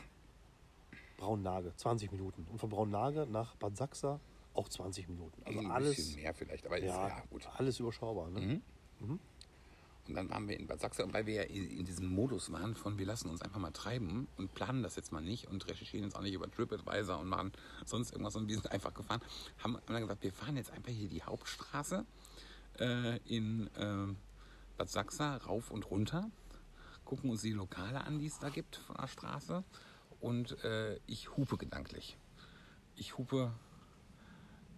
Braunlage 1.16 1.74
20 1.76 2.12
Minuten. 2.12 2.46
Und 2.50 2.58
von 2.58 2.68
Braunlage 2.68 3.26
nach 3.26 3.56
Bad 3.56 3.76
Sachsa 3.76 4.20
auch 4.54 4.68
20 4.68 5.08
Minuten. 5.08 5.42
Also 5.44 5.58
ein 5.58 5.70
alles, 5.70 5.96
bisschen 5.96 6.22
mehr 6.22 6.34
vielleicht, 6.34 6.66
aber 6.66 6.78
ist, 6.78 6.84
ja, 6.84 7.08
ja 7.08 7.22
gut. 7.30 7.46
alles 7.56 7.78
überschaubar. 7.80 8.30
Ne? 8.30 8.60
Und 10.08 10.14
dann 10.14 10.30
waren 10.30 10.48
wir 10.48 10.58
in 10.58 10.66
Bad 10.66 10.80
Sachsa, 10.80 11.02
und 11.02 11.12
weil 11.12 11.26
wir 11.26 11.34
ja 11.34 11.42
in 11.42 11.78
in 11.78 11.84
diesem 11.84 12.06
Modus 12.08 12.52
waren 12.52 12.74
von 12.74 12.96
wir 12.98 13.06
lassen 13.06 13.28
uns 13.28 13.42
einfach 13.42 13.58
mal 13.58 13.72
treiben 13.72 14.28
und 14.36 14.54
planen 14.54 14.82
das 14.82 14.96
jetzt 14.96 15.10
mal 15.12 15.20
nicht 15.20 15.48
und 15.48 15.66
recherchieren 15.68 16.04
jetzt 16.04 16.16
auch 16.16 16.22
nicht 16.22 16.34
über 16.34 16.50
TripAdvisor 16.50 17.18
und 17.18 17.28
machen 17.28 17.52
sonst 17.84 18.12
irgendwas 18.12 18.36
und 18.36 18.48
wir 18.48 18.54
sind 18.54 18.70
einfach 18.70 18.94
gefahren, 18.94 19.20
haben, 19.58 19.76
haben 19.76 19.82
dann 19.86 20.02
gesagt, 20.02 20.22
wir 20.22 20.32
fahren 20.32 20.56
jetzt 20.56 20.70
einfach 20.70 20.92
hier 20.92 21.08
die 21.08 21.22
Hauptstraße 21.22 22.06
äh, 22.80 23.16
in 23.24 23.68
äh, 23.76 24.14
Bad 24.76 24.90
Sachsa 24.90 25.36
rauf 25.36 25.70
und 25.70 25.90
runter, 25.90 26.30
gucken 27.04 27.30
uns 27.30 27.42
die 27.42 27.52
Lokale 27.52 28.04
an, 28.04 28.18
die 28.18 28.26
es 28.26 28.38
da 28.38 28.48
gibt 28.48 28.76
von 28.76 28.96
der 28.96 29.08
Straße 29.08 29.64
und 30.20 30.62
äh, 30.64 30.98
ich 31.06 31.36
hupe 31.36 31.56
gedanklich. 31.56 32.18
Ich 32.96 33.18
hupe 33.18 33.52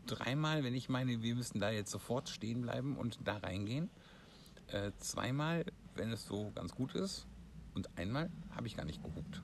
dreimal, 0.06 0.64
wenn 0.64 0.74
ich 0.74 0.88
meine, 0.88 1.22
wir 1.22 1.34
müssen 1.34 1.60
da 1.60 1.70
jetzt 1.70 1.90
sofort 1.90 2.28
stehen 2.28 2.62
bleiben 2.62 2.96
und 2.96 3.18
da 3.24 3.36
reingehen 3.36 3.90
äh, 4.68 4.92
zweimal, 4.98 5.64
wenn 5.94 6.12
es 6.12 6.26
so 6.26 6.50
ganz 6.54 6.74
gut 6.74 6.94
ist. 6.94 7.26
Und 7.74 7.96
einmal 7.98 8.30
habe 8.50 8.66
ich 8.66 8.76
gar 8.76 8.84
nicht 8.84 9.02
gehupt. 9.02 9.42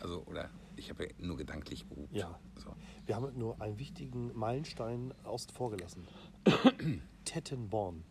Also, 0.00 0.22
oder 0.26 0.50
ich 0.76 0.90
habe 0.90 1.04
ja 1.04 1.10
nur 1.18 1.36
gedanklich 1.36 1.88
gehupt. 1.88 2.14
Ja. 2.14 2.38
So. 2.56 2.74
Wir 3.06 3.16
haben 3.16 3.36
nur 3.36 3.60
einen 3.60 3.78
wichtigen 3.78 4.36
Meilenstein 4.36 5.12
außen 5.24 5.52
vor 5.52 5.70
gelassen. 5.70 6.06
Tettenborn. 7.28 8.04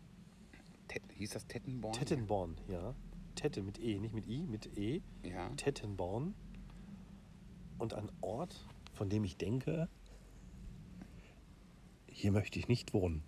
Tet, 0.86 1.02
hieß 1.14 1.30
das 1.30 1.46
Tettenborn? 1.46 1.92
Tettenborn, 1.92 2.56
ja. 2.68 2.94
Tette 3.34 3.62
mit 3.62 3.78
E, 3.80 3.98
nicht 3.98 4.14
mit 4.14 4.26
I, 4.26 4.46
mit 4.46 4.78
E. 4.78 5.02
Ja. 5.24 5.48
Tettenborn. 5.50 6.34
Und 7.78 7.94
ein 7.94 8.10
Ort, 8.20 8.64
von 8.94 9.08
dem 9.08 9.24
ich 9.24 9.36
denke, 9.36 9.88
hier 12.06 12.32
möchte 12.32 12.58
ich 12.58 12.68
nicht 12.68 12.94
wohnen. 12.94 13.22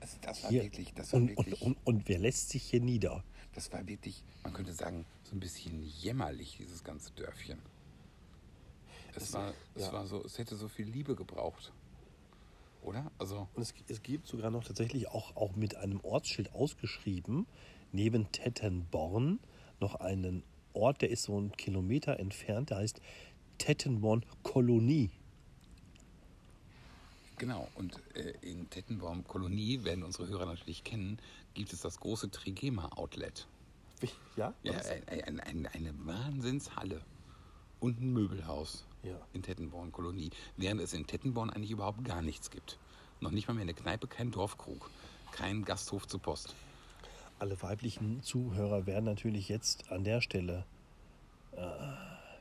Das, 0.00 0.20
das 0.20 0.42
war 0.44 0.50
Hier. 0.50 0.62
wirklich, 0.62 0.92
das 0.94 1.12
war 1.12 1.20
und, 1.20 1.28
wirklich, 1.28 1.62
und, 1.62 1.76
und, 1.76 1.86
und 1.86 2.08
wer 2.08 2.18
lässt 2.18 2.50
sich 2.50 2.62
hier 2.62 2.80
nieder? 2.80 3.24
das 3.54 3.72
war 3.72 3.86
wirklich, 3.86 4.22
man 4.42 4.52
könnte 4.52 4.72
sagen, 4.72 5.06
so 5.22 5.36
ein 5.36 5.40
bisschen 5.40 5.82
jämmerlich, 5.82 6.56
dieses 6.58 6.82
ganze 6.82 7.12
Dörfchen. 7.12 7.58
Es 9.14 9.32
war, 9.32 9.54
es 9.74 9.82
ja. 9.86 9.92
war 9.92 10.06
so, 10.06 10.24
es 10.24 10.38
hätte 10.38 10.56
so 10.56 10.68
viel 10.68 10.86
Liebe 10.88 11.14
gebraucht. 11.14 11.72
Oder? 12.84 13.10
Also, 13.18 13.48
Und 13.54 13.62
es, 13.62 13.74
es 13.88 14.02
gibt 14.02 14.26
sogar 14.28 14.50
noch 14.50 14.64
tatsächlich 14.64 15.08
auch, 15.08 15.34
auch 15.36 15.56
mit 15.56 15.76
einem 15.76 16.00
Ortsschild 16.00 16.52
ausgeschrieben, 16.52 17.46
neben 17.92 18.30
Tettenborn 18.30 19.40
noch 19.80 19.96
einen 19.96 20.42
Ort, 20.74 21.02
der 21.02 21.10
ist 21.10 21.22
so 21.24 21.36
einen 21.36 21.52
Kilometer 21.52 22.18
entfernt, 22.18 22.70
der 22.70 22.78
heißt 22.78 23.00
Tettenborn 23.58 24.24
Kolonie. 24.42 25.10
Genau, 27.38 27.68
und 27.74 28.00
äh, 28.14 28.32
in 28.42 28.68
Tettenbaum 28.70 29.24
Kolonie, 29.24 29.82
werden 29.84 30.04
unsere 30.04 30.28
Hörer 30.28 30.46
natürlich 30.46 30.84
kennen, 30.84 31.18
gibt 31.54 31.72
es 31.72 31.80
das 31.80 31.98
große 31.98 32.30
Trigema 32.30 32.88
Outlet. 32.96 33.46
Wie- 34.00 34.10
Ja? 34.36 34.54
Ja, 34.62 34.72
ein, 35.08 35.08
ein, 35.08 35.40
ein, 35.40 35.66
eine 35.66 35.94
Wahnsinnshalle 36.06 37.00
und 37.80 38.00
ein 38.00 38.12
Möbelhaus 38.12 38.84
Ja. 39.04 39.20
in 39.32 39.42
Tettenborn 39.42 39.92
Kolonie, 39.92 40.30
während 40.56 40.80
es 40.80 40.92
in 40.92 41.06
Tettenborn 41.06 41.50
eigentlich 41.50 41.70
überhaupt 41.70 42.04
gar 42.04 42.22
nichts 42.22 42.50
gibt. 42.50 42.78
Noch 43.20 43.30
nicht 43.30 43.46
mal 43.48 43.54
mehr 43.54 43.62
eine 43.62 43.74
Kneipe, 43.74 44.06
kein 44.06 44.30
Dorfkrug, 44.30 44.90
kein 45.32 45.64
Gasthof 45.64 46.06
zur 46.06 46.20
Post. 46.20 46.54
Alle 47.38 47.60
weiblichen 47.62 48.22
Zuhörer 48.22 48.86
werden 48.86 49.04
natürlich 49.04 49.48
jetzt 49.48 49.90
an 49.90 50.04
der 50.04 50.20
Stelle 50.20 50.64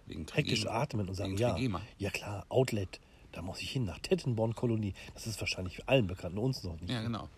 Wegen 0.06 0.26
hektisch 0.32 0.66
atmen 0.68 1.08
und 1.08 1.16
sagen, 1.16 1.38
ja, 1.38 1.58
ja 1.98 2.10
klar, 2.10 2.46
Outlet, 2.50 3.00
da 3.32 3.42
muss 3.42 3.62
ich 3.62 3.72
hin, 3.72 3.86
nach 3.86 4.00
Tettenborn 4.00 4.56
Kolonie. 4.56 4.94
Das 5.14 5.28
ist 5.28 5.40
wahrscheinlich 5.40 5.88
allen 5.88 6.08
bekannt, 6.08 6.36
nur 6.36 6.44
uns 6.44 6.64
noch 6.64 6.80
nicht. 6.80 6.90
Ja, 6.90 7.02
genau. 7.02 7.30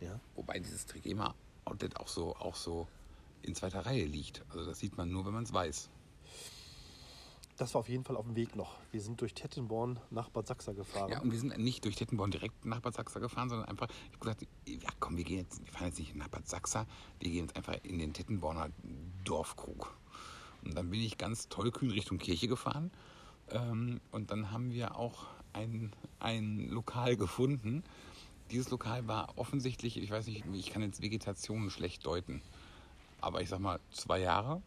Ja? 0.00 0.20
Wobei 0.36 0.58
dieses 0.58 0.86
Trigema 0.86 1.34
Outlet 1.64 1.96
auch 1.96 2.08
so, 2.08 2.36
auch 2.36 2.56
so 2.56 2.86
in 3.42 3.54
zweiter 3.54 3.86
Reihe 3.86 4.04
liegt. 4.04 4.42
Also 4.50 4.66
das 4.66 4.78
sieht 4.78 4.96
man 4.96 5.10
nur, 5.10 5.24
wenn 5.24 5.32
man 5.32 5.44
es 5.44 5.52
weiß. 5.52 5.88
Das 7.56 7.74
war 7.74 7.80
auf 7.80 7.88
jeden 7.88 8.02
Fall 8.02 8.16
auf 8.16 8.26
dem 8.26 8.34
Weg 8.34 8.56
noch. 8.56 8.80
Wir 8.90 9.00
sind 9.00 9.20
durch 9.20 9.32
Tettenborn 9.32 10.00
nach 10.10 10.28
Bad 10.28 10.48
Sachsa 10.48 10.72
gefahren. 10.72 11.10
Ja, 11.10 11.20
und 11.20 11.30
wir 11.30 11.38
sind 11.38 11.56
nicht 11.58 11.84
durch 11.84 11.94
Tettenborn 11.94 12.32
direkt 12.32 12.64
nach 12.64 12.80
Bad 12.80 12.94
Sachsa 12.94 13.20
gefahren, 13.20 13.48
sondern 13.48 13.68
einfach, 13.68 13.88
ich 13.88 14.12
habe 14.12 14.18
gesagt, 14.18 14.46
ja 14.66 14.90
komm, 14.98 15.16
wir 15.16 15.24
gehen 15.24 15.38
jetzt, 15.38 15.64
wir 15.64 15.72
fahren 15.72 15.86
jetzt 15.86 16.00
nicht 16.00 16.16
nach 16.16 16.28
Bad 16.28 16.48
Sachsa, 16.48 16.86
wir 17.20 17.30
gehen 17.30 17.44
jetzt 17.44 17.56
einfach 17.56 17.76
in 17.84 17.98
den 17.98 18.12
Tettenborner 18.12 18.70
Dorfkrug. 19.22 19.96
Und 20.64 20.74
dann 20.74 20.90
bin 20.90 21.00
ich 21.00 21.16
ganz 21.16 21.48
tollkühn 21.48 21.90
Richtung 21.90 22.18
Kirche 22.18 22.48
gefahren. 22.48 22.90
Ähm, 23.50 24.00
und 24.10 24.30
dann 24.32 24.50
haben 24.50 24.72
wir 24.72 24.96
auch 24.96 25.26
ein, 25.52 25.92
ein 26.18 26.68
Lokal 26.70 27.16
gefunden. 27.16 27.84
Dieses 28.50 28.70
Lokal 28.70 29.06
war 29.06 29.38
offensichtlich, 29.38 29.96
ich 29.96 30.10
weiß 30.10 30.26
nicht, 30.26 30.44
ich 30.52 30.70
kann 30.70 30.82
jetzt 30.82 31.02
Vegetation 31.02 31.70
schlecht 31.70 32.04
deuten, 32.04 32.42
aber 33.20 33.42
ich 33.42 33.48
sag 33.48 33.60
mal, 33.60 33.78
zwei 33.90 34.20
Jahre 34.20 34.60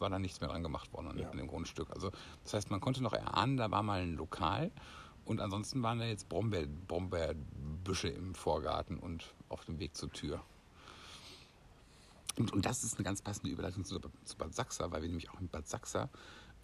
war 0.00 0.10
da 0.10 0.18
nichts 0.18 0.40
mehr 0.40 0.48
dran 0.50 0.62
gemacht 0.62 0.92
worden 0.92 1.08
an, 1.08 1.18
Ja. 1.18 1.30
dem 1.30 1.46
Grundstück. 1.46 1.90
Also 1.90 2.10
das 2.44 2.54
heißt, 2.54 2.70
man 2.70 2.80
konnte 2.80 3.02
noch 3.02 3.12
erahnen, 3.12 3.56
da 3.56 3.70
war 3.70 3.82
mal 3.82 4.00
ein 4.02 4.14
Lokal 4.16 4.70
und 5.24 5.40
ansonsten 5.40 5.82
waren 5.82 5.98
da 5.98 6.06
jetzt 6.06 6.28
Brombeer, 6.28 6.66
Brombeerbüsche 6.88 8.08
im 8.08 8.34
Vorgarten 8.34 8.98
und 8.98 9.34
auf 9.48 9.64
dem 9.64 9.78
Weg 9.78 9.96
zur 9.96 10.10
Tür. 10.12 10.42
Und, 12.38 12.52
und 12.52 12.64
das 12.64 12.84
ist 12.84 12.96
eine 12.96 13.04
ganz 13.04 13.20
passende 13.22 13.50
Überleitung 13.50 13.84
zu, 13.84 13.98
zu 14.24 14.36
Bad 14.38 14.54
Sachsa, 14.54 14.90
weil 14.90 15.02
wir 15.02 15.08
nämlich 15.08 15.30
auch 15.30 15.40
in 15.40 15.48
Bad 15.48 15.68
Sachsa 15.68 16.08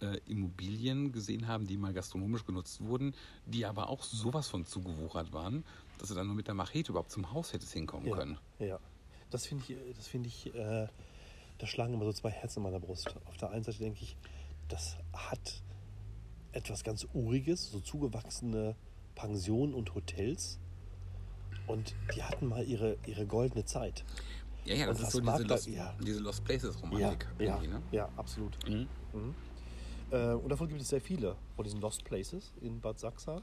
äh, 0.01 0.17
Immobilien 0.25 1.11
gesehen 1.11 1.47
haben, 1.47 1.67
die 1.67 1.77
mal 1.77 1.93
gastronomisch 1.93 2.45
genutzt 2.45 2.81
wurden, 2.81 3.13
die 3.45 3.65
aber 3.65 3.89
auch 3.89 4.03
sowas 4.03 4.47
von 4.47 4.65
zugewuchert 4.65 5.33
waren, 5.33 5.63
dass 5.97 6.09
du 6.09 6.15
dann 6.15 6.27
nur 6.27 6.35
mit 6.35 6.47
der 6.47 6.53
Machete 6.53 6.91
überhaupt 6.91 7.11
zum 7.11 7.31
Haus 7.31 7.53
hättest 7.53 7.73
hinkommen 7.73 8.07
Ja, 8.07 8.15
können. 8.15 8.37
ja. 8.59 8.79
Das 9.29 9.45
finde 9.45 9.65
ich, 9.67 9.77
das 9.97 10.07
finde 10.07 10.29
ich, 10.29 10.53
äh, 10.55 10.87
da 11.57 11.67
schlagen 11.67 11.93
immer 11.93 12.05
so 12.05 12.13
zwei 12.13 12.29
Herzen 12.31 12.59
in 12.59 12.63
meiner 12.63 12.79
Brust. 12.79 13.15
Auf 13.25 13.37
der 13.37 13.49
einen 13.51 13.63
Seite 13.63 13.79
denke 13.79 14.01
ich, 14.01 14.17
das 14.67 14.97
hat 15.13 15.63
etwas 16.51 16.83
ganz 16.83 17.07
Uriges, 17.13 17.71
so 17.71 17.79
zugewachsene 17.79 18.75
Pensionen 19.15 19.73
und 19.73 19.95
Hotels. 19.95 20.59
Und 21.65 21.95
die 22.15 22.23
hatten 22.23 22.47
mal 22.47 22.63
ihre, 22.63 22.97
ihre 23.05 23.25
goldene 23.25 23.65
Zeit. 23.65 24.05
Ja, 24.65 24.75
ja, 24.75 24.87
das 24.87 24.99
Und 24.99 25.03
ist 25.05 25.11
so 25.13 25.19
diese 25.21 25.43
Lost, 25.43 25.67
ja. 25.67 25.95
diese 26.05 26.19
Lost 26.19 26.43
Places 26.43 26.75
Ja, 26.75 26.81
Romantik. 26.81 27.27
ja, 27.39 27.45
irgendwie, 27.45 27.67
ne? 27.67 27.81
ja, 27.91 28.09
absolut. 28.17 28.57
Mhm. 28.67 28.87
Äh, 30.11 30.33
und 30.33 30.49
davon 30.49 30.67
gibt 30.67 30.81
es 30.81 30.89
sehr 30.89 31.01
viele 31.01 31.35
von 31.55 31.63
diesen 31.63 31.81
Lost 31.81 32.03
Places 32.03 32.53
in 32.61 32.79
Bad 32.79 32.99
Sachsa. 32.99 33.41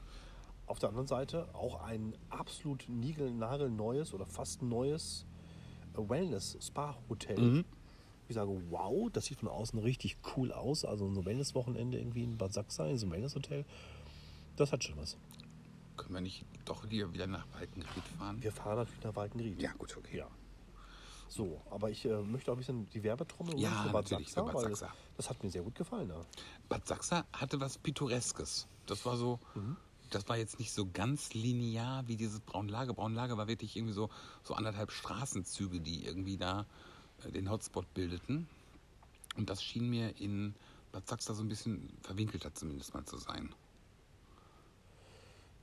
Auf 0.67 0.79
der 0.79 0.89
anderen 0.89 1.07
Seite 1.07 1.47
auch 1.53 1.83
ein 1.83 2.15
absolut 2.29 2.87
niegelnagelneues 2.89 4.13
oder 4.13 4.25
fast 4.25 4.61
neues 4.61 5.25
äh, 5.93 5.97
Wellness-Spa-Hotel. 5.97 7.37
Mhm. 7.39 7.65
Ich 8.27 8.35
sage, 8.35 8.49
wow, 8.69 9.09
das 9.11 9.25
sieht 9.25 9.39
von 9.39 9.49
außen 9.49 9.79
richtig 9.79 10.17
cool 10.35 10.51
aus. 10.51 10.85
Also 10.85 11.11
so 11.13 11.21
ein 11.21 11.25
Wellness-Wochenende 11.25 11.97
irgendwie 11.97 12.23
in 12.23 12.37
Bad 12.37 12.53
Sachsa, 12.53 12.87
in 12.87 12.97
so 12.97 13.05
einem 13.05 13.13
Wellness-Hotel. 13.13 13.65
Das 14.55 14.71
hat 14.71 14.83
schon 14.83 14.97
was. 14.97 15.17
Können 15.97 16.13
wir 16.15 16.21
nicht 16.21 16.45
doch 16.65 16.85
hier 16.87 17.13
wieder 17.13 17.27
nach 17.27 17.45
Walkenried 17.53 18.03
fahren? 18.17 18.41
Wir 18.41 18.51
fahren 18.51 18.77
natürlich 18.77 19.03
nach 19.03 19.15
Walkenried. 19.15 19.61
Ja, 19.61 19.71
gut, 19.73 19.95
okay. 19.97 20.17
Ja. 20.17 20.27
So, 21.27 21.61
aber 21.69 21.89
ich 21.89 22.05
äh, 22.05 22.21
möchte 22.21 22.51
auch 22.51 22.55
ein 22.55 22.59
bisschen 22.59 22.89
die 22.91 23.03
Werbetrommel 23.03 23.59
Ja, 23.59 23.83
für 23.83 23.89
Bad 23.89 24.07
Sachsa, 24.07 24.41
Bad 24.43 24.59
Sachsa. 24.61 24.93
das 25.17 25.29
hat 25.29 25.43
mir 25.43 25.49
sehr 25.49 25.63
gut 25.63 25.75
gefallen. 25.75 26.09
Ja. 26.09 26.21
Bad 26.69 26.87
Sachsa 26.87 27.25
hatte 27.33 27.59
was 27.59 27.77
Pittoreskes. 27.77 28.67
Das 28.85 29.05
war 29.05 29.17
so, 29.17 29.39
das 30.11 30.29
war 30.29 30.37
jetzt 30.37 30.59
nicht 30.59 30.71
so 30.71 30.87
ganz 30.91 31.33
linear 31.33 32.07
wie 32.07 32.15
dieses 32.15 32.39
Braunlage. 32.39 32.93
Braunlage 32.93 33.37
war 33.37 33.47
wirklich 33.47 33.75
irgendwie 33.75 33.93
so, 33.93 34.09
so 34.43 34.53
anderthalb 34.53 34.91
Straßenzüge, 34.91 35.81
die 35.81 36.05
irgendwie 36.05 36.37
da 36.37 36.65
den 37.23 37.49
Hotspot 37.49 37.91
bildeten. 37.93 38.47
Und 39.35 39.49
das 39.49 39.63
schien 39.63 39.89
mir 39.89 40.19
in 40.19 40.55
Bad 40.91 41.07
Sachsa 41.07 41.33
so 41.33 41.43
ein 41.43 41.49
bisschen 41.49 41.89
verwinkelter 42.01 42.53
zumindest 42.53 42.93
mal 42.93 43.05
zu 43.05 43.17
sein. 43.17 43.53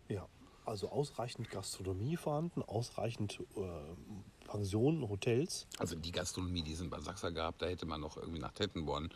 Ja, 0.08 0.28
also 0.66 0.90
ausreichend 0.90 1.50
Gastronomie 1.50 2.16
vorhanden, 2.16 2.62
ausreichend 2.62 3.40
äh, 3.56 4.46
Pensionen, 4.46 5.08
Hotels. 5.08 5.66
Also 5.78 5.96
die 5.96 6.12
Gastronomie, 6.12 6.62
die 6.62 6.72
es 6.72 6.80
in 6.80 6.90
Bad 6.90 7.02
Sachsa 7.02 7.30
gab, 7.30 7.58
da 7.58 7.66
hätte 7.66 7.86
man 7.86 8.00
noch 8.00 8.16
irgendwie 8.16 8.40
nach 8.40 8.52
Tettenborn 8.52 9.10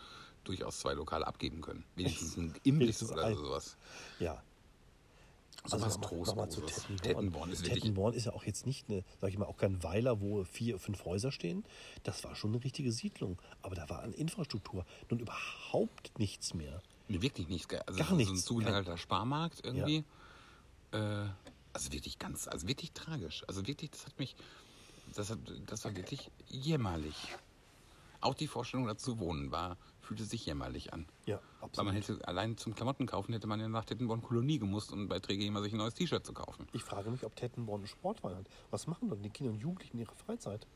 durchaus 0.44 0.78
zwei 0.80 0.94
Lokale 0.94 1.26
abgeben 1.26 1.60
können. 1.60 1.84
Wenigstens 1.96 2.36
ein 2.36 2.54
Imbiss 2.62 3.02
oder 3.10 3.26
ein. 3.26 3.36
sowas. 3.36 3.76
Ja. 4.18 4.42
So 5.64 5.80
was 5.80 5.98
nochmal- 5.98 6.20
nochmal 6.20 6.48
zu 6.50 6.60
Trostloses. 6.60 6.86
Tettenborn. 6.86 7.02
Tettenborn 7.02 7.50
ist 7.50 7.64
Tettenborn 7.64 8.14
ist 8.14 8.26
ja 8.26 8.32
auch 8.34 8.44
jetzt 8.44 8.66
nicht 8.66 8.88
eine, 8.88 9.02
sag 9.20 9.30
ich 9.30 9.38
mal, 9.38 9.46
auch 9.46 9.56
kein 9.56 9.82
Weiler, 9.82 10.20
wo 10.20 10.44
vier, 10.44 10.78
fünf 10.78 11.04
Häuser 11.04 11.32
stehen. 11.32 11.64
Das 12.04 12.22
war 12.24 12.36
schon 12.36 12.54
eine 12.54 12.62
richtige 12.62 12.92
Siedlung. 12.92 13.38
Aber 13.62 13.74
da 13.74 13.88
war 13.88 14.02
an 14.02 14.12
Infrastruktur 14.12 14.84
nun 15.10 15.18
überhaupt 15.20 16.18
nichts 16.18 16.54
mehr. 16.54 16.80
Nee, 17.08 17.20
wirklich 17.22 17.48
nichts. 17.48 17.72
Also 17.86 17.98
Gar 17.98 18.08
so 18.08 18.14
ein 18.14 18.18
nichts. 18.18 18.44
zugenagelter 18.44 18.96
Sparmarkt 18.96 19.64
irgendwie. 19.64 20.04
Äh, 20.92 21.24
also 21.72 21.92
wirklich 21.92 22.18
ganz, 22.18 22.46
also 22.48 22.68
wirklich 22.68 22.92
tragisch. 22.92 23.44
Also 23.48 23.66
wirklich, 23.66 23.90
das 23.90 24.06
hat 24.06 24.18
mich, 24.18 24.36
das, 25.14 25.30
hat- 25.30 25.38
das 25.66 25.84
war 25.84 25.96
wirklich 25.96 26.30
jämmerlich. 26.48 27.16
Auch 28.20 28.34
die 28.34 28.46
Vorstellung 28.46 28.86
dazu 28.86 29.18
wohnen 29.18 29.50
war, 29.50 29.76
fühlte 30.06 30.24
sich 30.24 30.46
jämmerlich 30.46 30.92
an. 30.92 31.06
Ja, 31.26 31.40
Weil 31.60 31.84
man 31.84 31.96
absolut. 31.96 32.20
hätte 32.20 32.28
allein 32.28 32.56
zum 32.56 32.74
Klamotten 32.74 33.06
kaufen, 33.06 33.32
hätte 33.32 33.46
man 33.46 33.60
ja 33.60 33.68
nach 33.68 33.84
Tettenborn 33.84 34.22
Kolonie 34.22 34.58
gemusst, 34.58 34.92
um 34.92 35.08
bei 35.08 35.18
Träger 35.18 35.44
immer 35.44 35.62
sich 35.62 35.72
ein 35.72 35.78
neues 35.78 35.94
T-Shirt 35.94 36.24
zu 36.24 36.32
kaufen. 36.32 36.66
Ich 36.72 36.82
frage 36.82 37.10
mich, 37.10 37.24
ob 37.24 37.34
Tettenborn 37.36 37.80
einen 37.80 37.88
Sportwagen 37.88 38.38
hat. 38.38 38.48
Was 38.70 38.86
machen 38.86 39.10
denn 39.10 39.22
die 39.22 39.30
Kinder 39.30 39.52
und 39.52 39.58
Jugendlichen 39.58 39.98
in 39.98 40.04
ihrer 40.04 40.14
Freizeit? 40.14 40.66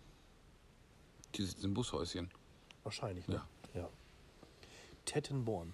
Die 1.36 1.44
sitzen 1.44 1.66
im 1.66 1.74
Bushäuschen. 1.74 2.30
Wahrscheinlich, 2.82 3.28
ne? 3.28 3.42
Ja. 3.74 3.88
Tettenborn. 5.04 5.72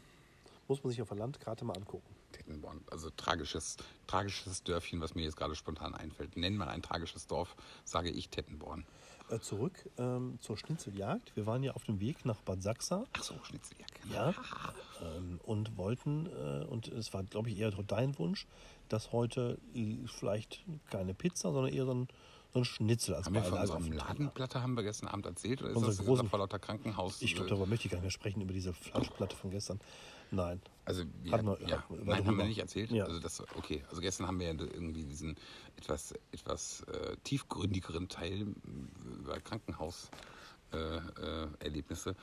Muss 0.68 0.82
man 0.82 0.90
sich 0.90 1.00
auf 1.02 1.08
der 1.08 1.18
Landkarte 1.18 1.64
mal 1.64 1.76
angucken. 1.76 2.14
Tettenborn. 2.32 2.82
Also 2.90 3.10
tragisches, 3.10 3.76
tragisches 4.06 4.62
Dörfchen, 4.62 5.00
was 5.00 5.14
mir 5.14 5.22
jetzt 5.22 5.36
gerade 5.36 5.54
spontan 5.54 5.94
einfällt. 5.94 6.36
Nenn 6.36 6.56
mal 6.56 6.68
ein 6.68 6.82
tragisches 6.82 7.26
Dorf, 7.26 7.56
sage 7.84 8.10
ich 8.10 8.28
Tettenborn. 8.28 8.84
Äh, 9.28 9.40
zurück 9.40 9.72
ähm, 9.98 10.38
zur 10.40 10.56
Schnitzeljagd. 10.56 11.34
Wir 11.34 11.46
waren 11.46 11.64
ja 11.64 11.72
auf 11.72 11.82
dem 11.82 11.98
Weg 11.98 12.24
nach 12.24 12.40
Bad 12.42 12.62
Sachsa. 12.62 13.04
Ach 13.12 13.22
so, 13.24 13.34
Schnitzeljacke. 13.42 14.00
Ja. 14.12 14.34
Ähm, 15.02 15.40
und 15.44 15.76
wollten, 15.76 16.26
äh, 16.26 16.64
und 16.64 16.86
es 16.88 17.12
war, 17.12 17.24
glaube 17.24 17.50
ich, 17.50 17.58
eher 17.58 17.72
dein 17.72 18.16
Wunsch, 18.20 18.46
dass 18.88 19.10
heute 19.10 19.58
äh, 19.74 19.96
vielleicht 20.06 20.64
keine 20.90 21.12
Pizza, 21.12 21.52
sondern 21.52 21.72
eher 21.72 21.86
so 21.86 21.94
ein, 21.94 22.08
so 22.56 22.60
ein 22.60 22.64
Schnitzel 22.64 23.14
als 23.14 23.26
Haben 23.26 23.34
wir 23.34 23.42
von 23.42 23.52
Beilage 23.52 23.70
auf 23.70 23.76
unserem 23.76 23.92
dem 23.92 23.98
Teller. 23.98 24.08
Ladenplatte 24.10 24.62
haben 24.62 24.74
wir 24.74 24.82
gestern 24.82 25.08
Abend 25.08 25.26
erzählt 25.26 25.60
oder 25.62 25.70
ist 25.70 25.76
Unsere 25.76 25.96
das 25.96 26.06
großen- 26.06 26.28
vor 26.28 26.38
lauter 26.38 26.58
Krankenhaus? 26.58 27.22
Ich 27.22 27.34
glaube, 27.34 27.48
darüber 27.50 27.66
möchte 27.66 27.86
ich 27.86 27.92
gar 27.92 27.98
nicht 27.98 28.04
mehr 28.04 28.10
sprechen, 28.10 28.40
über 28.40 28.52
diese 28.52 28.72
Fleischplatte 28.72 29.36
von 29.36 29.50
gestern. 29.50 29.80
Nein. 30.30 30.60
Also, 30.84 31.04
wir, 31.22 31.32
Hatten 31.32 31.46
wir- 31.46 31.58
ja, 31.68 31.84
wir 31.88 32.04
nein, 32.04 32.26
haben 32.26 32.38
wir 32.38 32.44
nicht 32.46 32.58
erzählt. 32.58 32.90
Ja. 32.90 33.04
Also 33.04 33.20
das, 33.20 33.40
okay. 33.56 33.84
Also 33.90 34.00
gestern 34.00 34.26
haben 34.26 34.40
wir 34.40 34.46
ja 34.52 34.58
irgendwie 34.58 35.04
diesen 35.04 35.36
etwas, 35.76 36.14
etwas 36.32 36.82
äh, 36.84 37.16
tiefgründigeren 37.24 38.08
Teil 38.08 38.46
über 39.20 39.38
Krankenhauserlebnisse 39.40 41.50
äh, 41.60 41.64
Erlebnisse 41.64 42.16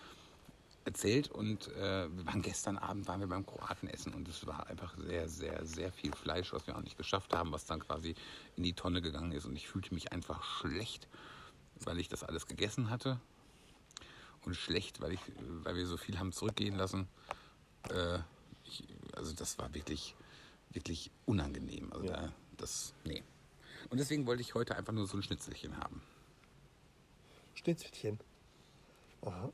erzählt 0.86 1.30
und 1.30 1.68
äh, 1.70 2.10
wir 2.16 2.26
waren 2.26 2.42
gestern 2.42 2.78
Abend 2.78 3.08
waren 3.08 3.20
wir 3.22 3.28
beim 3.28 3.46
Kroatenessen 3.46 4.14
und 4.14 4.28
es 4.28 4.46
war 4.46 4.68
einfach 4.68 4.96
sehr, 4.98 5.30
sehr, 5.30 5.66
sehr 5.66 5.92
viel 5.92 6.14
Fleisch, 6.14 6.52
was 6.52 6.68
wir 6.68 6.76
auch 6.78 6.82
nicht 6.82 6.98
geschafft 6.98 7.34
haben, 7.34 7.52
was 7.52 7.66
dann 7.66 7.80
quasi 7.80 8.16
in 8.58 8.64
die 8.64 8.74
Tonne 8.74 9.02
gegangen 9.02 9.32
ist 9.32 9.46
und 9.46 9.56
ich 9.56 9.68
fühlte 9.68 9.94
mich 9.94 10.12
einfach 10.12 10.44
schlecht, 10.44 11.08
weil 11.86 12.00
ich 12.00 12.10
das 12.10 12.24
alles 12.24 12.48
gegessen 12.48 12.90
hatte 12.90 13.20
und 14.46 14.56
schlecht, 14.56 15.00
weil 15.02 15.14
ich, 15.14 15.22
weil 15.64 15.76
wir 15.76 15.86
so 15.86 15.96
viel 15.98 16.20
haben 16.20 16.34
zurückgehen 16.34 16.76
lassen. 16.76 17.08
Äh, 17.90 18.20
ich, 18.66 18.84
also 19.16 19.34
das 19.34 19.58
war 19.58 19.74
wirklich, 19.74 20.16
wirklich 20.72 21.12
unangenehm. 21.26 21.94
Also 21.94 22.08
Ja. 22.08 22.14
da, 22.14 22.34
das, 22.58 22.94
nee. 23.06 23.24
Und 23.90 24.00
deswegen 24.00 24.26
wollte 24.26 24.42
ich 24.42 24.54
heute 24.54 24.76
einfach 24.76 24.94
nur 24.94 25.08
so 25.08 25.18
ein 25.18 25.24
Schnitzelchen 25.24 25.78
haben. 25.78 26.02
Schnitzelchen. 27.56 28.20
Aha. 29.22 29.52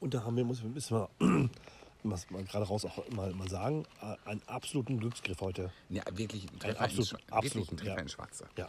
Und 0.00 0.14
da 0.14 0.24
haben 0.24 0.36
wir, 0.36 0.44
muss, 0.44 0.62
müssen 0.62 0.96
wir, 0.96 1.10
was 2.02 2.30
man 2.30 2.44
gerade 2.46 2.66
raus 2.66 2.84
auch 2.84 3.08
mal, 3.10 3.32
mal 3.34 3.48
sagen, 3.48 3.86
äh, 4.00 4.16
einen 4.28 4.42
absoluten 4.46 4.98
Glücksgriff 4.98 5.40
heute. 5.40 5.72
Ja, 5.90 6.02
wirklich 6.12 6.50
ein 6.50 6.58
Treffer, 6.58 6.80
absolut- 6.80 7.12
in, 7.12 7.18
Schwa- 7.18 7.30
absolut, 7.32 7.54
wirklich 7.54 7.70
ein 7.72 7.76
Treffer 7.76 7.96
ja. 7.96 8.02
in 8.02 8.08
Schwarze. 8.08 8.48
Ja. 8.56 8.66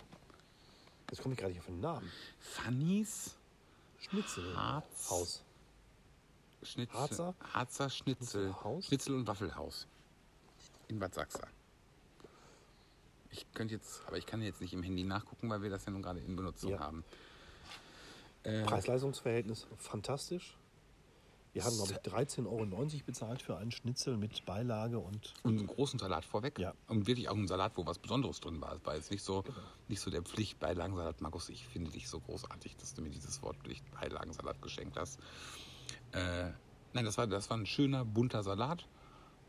Jetzt 1.09 1.21
komme 1.21 1.33
ich 1.33 1.39
gerade 1.39 1.51
nicht 1.53 1.59
auf 1.61 1.65
den 1.67 1.79
Namen. 1.81 2.09
Fannys 2.39 3.35
Schnitzelhaus. 3.99 4.83
Harz. 5.09 5.43
Schnitzel, 6.63 6.97
Harzer? 6.99 7.35
Harzer 7.53 7.89
Schnitzel. 7.89 8.43
Schnitzelhaus? 8.49 8.85
Schnitzel- 8.85 9.15
und 9.15 9.27
Waffelhaus. 9.27 9.87
In 10.89 10.99
Bad 10.99 11.13
Sachsa. 11.13 11.47
Ich 13.31 13.45
könnte 13.53 13.73
jetzt, 13.75 14.01
aber 14.07 14.17
ich 14.17 14.25
kann 14.25 14.41
jetzt 14.41 14.59
nicht 14.61 14.73
im 14.73 14.83
Handy 14.83 15.03
nachgucken, 15.03 15.49
weil 15.49 15.61
wir 15.61 15.69
das 15.69 15.85
ja 15.85 15.91
nun 15.91 16.01
gerade 16.01 16.19
in 16.19 16.35
Benutzung 16.35 16.71
Ja. 16.71 16.79
haben. 16.79 17.03
Äh, 18.43 18.63
Preis-Leistungs-Verhältnis 18.63 19.67
fantastisch. 19.77 20.55
Wir 21.53 21.65
haben, 21.65 21.75
glaube 21.75 21.91
ich, 21.91 21.97
13,90 21.97 22.45
Euro 22.47 22.87
bezahlt 23.05 23.41
für 23.41 23.57
einen 23.57 23.71
Schnitzel 23.71 24.15
mit 24.15 24.45
Beilage 24.45 24.99
und 24.99 25.33
Und 25.43 25.57
einen 25.57 25.67
großen 25.67 25.99
Salat 25.99 26.23
vorweg. 26.23 26.57
Ja. 26.57 26.73
Und 26.87 27.07
wirklich 27.07 27.27
auch 27.27 27.35
einen 27.35 27.47
Salat, 27.47 27.73
wo 27.75 27.85
was 27.85 27.99
Besonderes 27.99 28.39
drin 28.39 28.61
war. 28.61 28.75
Es 28.75 28.85
war 28.85 28.95
jetzt 28.95 29.11
nicht 29.11 29.23
so, 29.23 29.43
nicht 29.89 29.99
so 29.99 30.09
der 30.09 30.21
Pflicht-Beilagensalat. 30.21 31.19
Markus, 31.19 31.49
ich 31.49 31.67
finde 31.67 31.91
dich 31.91 32.07
so 32.07 32.21
großartig, 32.21 32.77
dass 32.77 32.93
du 32.93 33.01
mir 33.01 33.09
dieses 33.09 33.41
Wort 33.41 33.57
Pflicht-Beilagensalat 33.57 34.61
geschenkt 34.61 34.97
hast. 34.97 35.19
Äh, 36.13 36.51
nein, 36.93 37.03
das 37.03 37.17
war, 37.17 37.27
das 37.27 37.49
war 37.49 37.57
ein 37.57 37.65
schöner, 37.65 38.05
bunter 38.05 38.43
Salat. 38.43 38.87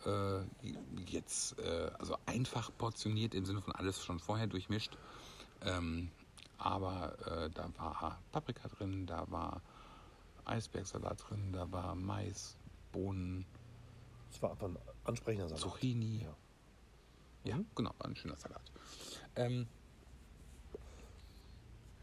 Äh, 0.04 0.40
jetzt, 1.06 1.56
äh, 1.60 1.92
also 2.00 2.16
einfach 2.26 2.72
portioniert 2.76 3.32
im 3.32 3.44
Sinne 3.44 3.62
von 3.62 3.76
alles 3.76 4.04
schon 4.04 4.18
vorher 4.18 4.48
durchmischt. 4.48 4.98
Ähm, 5.60 6.10
aber 6.58 7.16
äh, 7.26 7.50
da 7.50 7.68
war 7.76 8.18
Paprika 8.32 8.68
drin, 8.68 9.06
da 9.06 9.30
war 9.30 9.62
Eisbergsalat 10.44 11.28
drin, 11.28 11.52
da 11.52 11.70
war 11.70 11.94
Mais, 11.94 12.56
Bohnen, 12.92 13.46
es 14.30 14.40
war 14.42 14.52
einfach 14.52 14.68
ein 14.68 14.78
ansprechender 15.04 15.48
Salat. 15.48 15.62
Zucchini. 15.62 16.22
Ja. 16.24 16.36
Ja, 17.44 17.60
genau, 17.74 17.92
war 17.98 18.06
ein 18.06 18.16
schöner 18.16 18.36
Salat. 18.36 18.62
Ähm, 19.36 19.66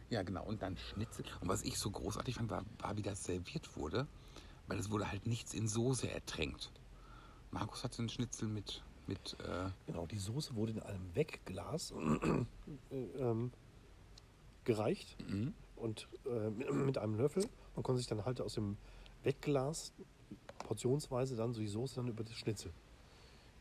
ja, 0.10 0.24
genau, 0.24 0.44
und 0.46 0.62
dann 0.62 0.76
Schnitzel. 0.78 1.24
Und 1.40 1.48
was 1.50 1.64
ich 1.64 1.78
so 1.78 1.92
großartig 1.92 2.36
fand, 2.36 2.50
war, 2.50 2.66
war, 2.80 2.98
wie 2.98 3.02
das 3.04 3.24
serviert 3.24 3.76
wurde, 3.78 4.08
weil 4.68 4.80
es 4.80 4.90
wurde 4.90 5.10
halt 5.10 5.28
nichts 5.28 5.54
in 5.54 5.68
Soße 5.68 6.10
ertränkt. 6.10 6.72
Markus 7.52 7.84
hatte 7.84 8.00
einen 8.00 8.10
Schnitzel 8.10 8.48
mit, 8.48 8.84
mit 9.08 9.38
äh, 9.40 9.70
Genau, 9.88 10.06
die 10.08 10.18
Soße 10.20 10.56
wurde 10.56 10.74
in 10.74 10.82
einem 10.82 11.16
Wegglas 11.16 11.92
äh, 12.92 12.96
ähm, 13.18 13.52
gereicht 14.64 15.16
Mhm. 15.28 15.54
Und 15.80 16.08
äh, 16.26 16.50
mit, 16.72 16.98
einem 16.98 17.16
Löffel. 17.16 17.44
Man 17.76 17.84
konnte 17.84 18.00
sich 18.00 18.08
dann 18.08 18.26
halt 18.26 18.42
aus 18.42 18.56
dem 18.56 18.78
Wegglas 19.24 19.94
portionsweise 20.60 21.36
dann 21.36 21.54
so 21.54 21.62
die 21.62 21.68
Soße 21.68 21.96
dann 21.96 22.08
über 22.08 22.24
das 22.24 22.34
Schnitzel 22.34 22.72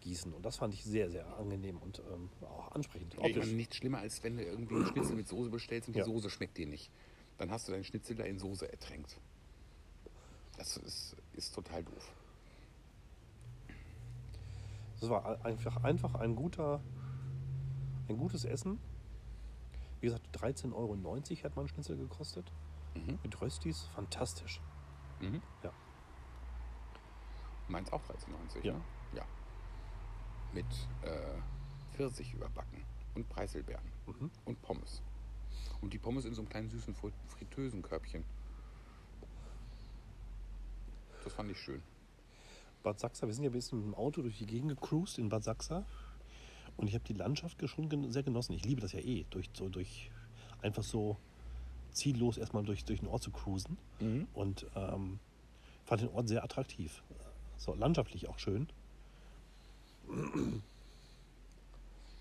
gießen. 0.01 0.33
Und 0.33 0.45
das 0.45 0.57
fand 0.57 0.75
ich 0.75 0.85
sehr, 0.85 1.11
sehr 1.11 1.27
angenehm 1.39 1.79
und 1.79 2.01
ähm, 2.13 2.29
auch 2.43 2.73
ansprechend. 2.73 3.15
ich 3.15 3.21
Optisch. 3.21 3.37
meine, 3.39 3.53
nichts 3.53 3.77
schlimmer, 3.77 3.99
als 3.99 4.23
wenn 4.23 4.37
du 4.37 4.45
irgendwie 4.45 4.75
einen 4.77 4.87
Schnitzel 4.87 5.17
mit 5.17 5.29
Soße 5.29 5.51
bestellst 5.51 5.89
und 5.89 5.95
die 5.95 6.01
Ja. 6.01 6.05
Soße 6.05 6.31
schmeckt 6.31 6.57
dir 6.57 6.67
nicht. 6.67 6.91
Dann 7.39 7.51
hast 7.51 7.69
du 7.69 7.73
deinen 7.73 7.85
Schnitzel 7.85 8.17
da 8.17 8.25
in 8.25 8.39
Soße 8.39 8.71
ertränkt. 8.71 9.19
Das 10.57 10.77
ist, 10.77 11.17
ist 11.35 11.55
total 11.55 11.85
doof. 11.85 12.13
Das 15.01 15.09
war 15.09 15.45
einfach, 15.45 15.85
einfach 15.85 16.15
ein 16.17 16.35
guter, 16.35 16.81
ein 18.09 18.17
gutes 18.17 18.45
Essen. 18.45 18.79
Wie 20.01 20.07
gesagt, 20.07 20.25
13,90 20.37 20.75
Euro 20.75 20.97
hat 21.45 21.57
mein 21.57 21.69
Schnitzel 21.69 21.97
gekostet. 21.97 22.51
Mhm. 22.95 23.19
Mit 23.23 23.41
Röstis, 23.41 23.83
fantastisch. 23.95 24.61
Mhm. 25.21 25.43
Ja. 25.63 25.73
Meins 27.69 27.93
auch 27.93 28.03
13,90, 28.05 28.65
Ja. 28.65 28.75
ne? 28.75 28.81
Ja. 29.15 29.25
Mit 30.53 30.67
äh, 31.03 31.41
Pfirsich 31.95 32.33
überbacken 32.33 32.85
und 33.15 33.29
Preiselbeeren 33.29 33.85
Mhm. 34.07 34.31
und 34.45 34.63
Pommes. 34.63 35.03
Und 35.81 35.93
die 35.93 35.99
Pommes 35.99 36.25
in 36.25 36.35
so 36.35 36.43
einem 36.43 36.49
kleinen 36.49 36.71
süßen 36.71 36.95
Fri- 36.95 37.13
Fritteusenkörbchen. 37.27 38.25
Das 41.25 41.33
fand 41.35 41.51
ich 41.51 41.59
schön. 41.59 41.83
Bad 42.83 42.99
Sachsa, 43.01 43.27
wir 43.27 43.35
sind 43.35 43.45
ja 43.45 43.51
ein 43.51 43.53
bisschen 43.53 43.79
mit 43.79 43.87
dem 43.89 43.95
Auto 43.95 44.23
durch 44.23 44.39
die 44.39 44.47
Gegend 44.47 44.71
gecruised 44.71 45.19
in 45.19 45.29
Bad 45.29 45.45
Sachsa. 45.45 45.85
Und 46.79 46.87
ich 46.89 46.95
habe 46.95 47.05
die 47.05 47.13
Landschaft 47.13 47.59
schon 47.69 48.13
sehr 48.13 48.23
genossen. 48.23 48.55
Ich 48.55 48.65
liebe 48.65 48.81
das 48.81 48.93
ja 48.93 49.01
eh, 49.01 49.27
durch, 49.31 49.51
so 49.53 49.69
durch 49.69 50.11
einfach 50.63 50.85
so 50.85 51.17
ziellos 51.93 52.39
erstmal 52.39 52.63
durch, 52.65 52.85
durch 52.85 53.01
den 53.01 53.09
Ort 53.09 53.23
zu 53.23 53.33
cruisen. 53.33 53.77
Mhm. 54.01 54.29
Und 54.33 54.65
ähm, 54.77 55.19
fand 55.85 56.03
den 56.03 56.09
Ort 56.11 56.29
sehr 56.29 56.45
attraktiv. 56.45 57.03
So 57.57 57.75
landschaftlich 57.75 58.29
auch 58.29 58.39
schön. 58.39 58.69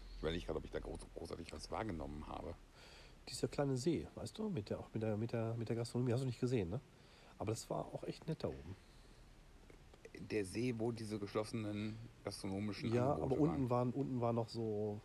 Ich 0.10 0.20
überlege 0.20 0.46
gerade, 0.46 0.58
ob 0.58 0.65
ich 0.65 0.72
da 0.72 0.80
groß, 0.80 1.00
großartig 1.13 1.54
was 1.54 1.70
wahrgenommen 1.70 2.26
habe. 2.28 2.56
Dieser 3.30 3.48
kleine 3.48 3.78
See, 3.78 4.08
weißt 4.15 4.38
du, 4.39 4.50
mit 4.50 4.72
der, 4.72 4.80
auch 4.80 4.89
mit 4.91 5.04
der, 5.04 5.17
mit 5.17 5.34
der, 5.34 5.54
mit 5.54 5.70
der 5.70 5.76
Gastronomie, 5.76 6.13
hast 6.13 6.22
du 6.22 6.26
nicht 6.26 6.39
gesehen, 6.39 6.70
ne? 6.70 6.82
Aber 7.38 7.52
das 7.52 7.70
war 7.70 7.86
auch 7.86 8.04
echt 8.06 8.28
nett 8.28 8.43
da 8.43 8.48
oben. 8.48 8.76
Der 10.19 10.45
See, 10.45 10.73
wo 10.77 10.91
diese 10.91 11.19
geschlossenen 11.19 11.97
gastronomischen 12.23 12.93
Ja, 12.93 13.13
Angebote 13.13 13.34
aber 13.36 13.41
unten 13.41 13.69
waren. 13.69 13.91
unten 13.91 14.21
waren 14.21 14.36
noch 14.36 14.49
so, 14.49 14.99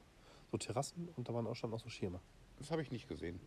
so 0.50 0.56
Terrassen 0.58 1.08
und 1.16 1.28
da 1.28 1.34
waren 1.34 1.46
auch 1.46 1.54
schon 1.56 1.70
noch 1.70 1.80
so 1.80 1.88
Schirme. 1.88 2.20
Das 2.58 2.70
habe 2.70 2.82
ich 2.82 2.90
nicht 2.90 3.08
gesehen. 3.08 3.38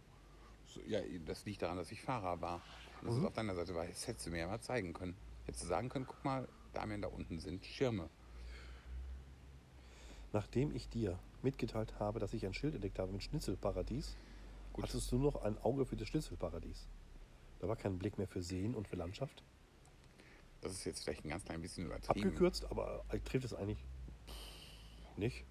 So, 0.65 0.81
ja, 0.87 0.99
das 1.25 1.45
liegt 1.45 1.61
daran, 1.61 1.77
dass 1.77 1.91
ich 1.91 2.01
Fahrer 2.01 2.39
war. 2.41 2.61
Und 3.01 3.07
dass 3.09 3.15
Mhm. 3.17 3.25
auf 3.25 3.33
deiner 3.33 3.55
Seite 3.55 3.73
war. 3.75 3.85
Das 3.85 4.07
hättest 4.07 4.27
du 4.27 4.31
mir 4.31 4.39
ja 4.39 4.47
mal 4.47 4.59
zeigen 4.61 4.93
können. 4.93 5.15
Hättest 5.45 5.63
du 5.63 5.67
sagen 5.67 5.89
können, 5.89 6.05
guck 6.07 6.23
mal, 6.23 6.47
Damian, 6.73 7.01
da 7.01 7.07
unten 7.07 7.39
sind 7.39 7.65
Schirme. 7.65 8.09
Nachdem 10.33 10.75
ich 10.75 10.89
dir 10.89 11.17
mitgeteilt 11.43 11.99
habe, 11.99 12.19
dass 12.19 12.33
ich 12.33 12.45
ein 12.45 12.53
Schild 12.53 12.73
entdeckt 12.75 12.99
habe 12.99 13.11
mit 13.11 13.23
Schnitzelparadies, 13.23 14.15
Gut. 14.73 14.83
hattest 14.83 15.11
du 15.11 15.17
noch 15.17 15.43
ein 15.43 15.57
Auge 15.59 15.85
für 15.85 15.95
das 15.95 16.07
Schnitzelparadies. 16.07 16.87
Da 17.59 17.67
war 17.67 17.75
kein 17.75 17.97
Blick 17.97 18.17
mehr 18.17 18.27
für 18.27 18.41
Seen 18.41 18.75
und 18.75 18.87
für 18.87 18.95
Landschaft. 18.97 19.43
Das 20.65 20.73
ist 20.73 20.85
jetzt 20.85 21.03
vielleicht 21.03 21.23
ein 21.23 21.29
ganz 21.29 21.45
klein 21.45 21.61
bisschen 21.61 21.85
übertrieben. 21.85 22.27
Abgekürzt, 22.27 22.65
aber 22.71 23.03
trifft 23.23 23.45
es 23.45 23.53
eigentlich 23.53 23.85
nicht. 25.15 25.45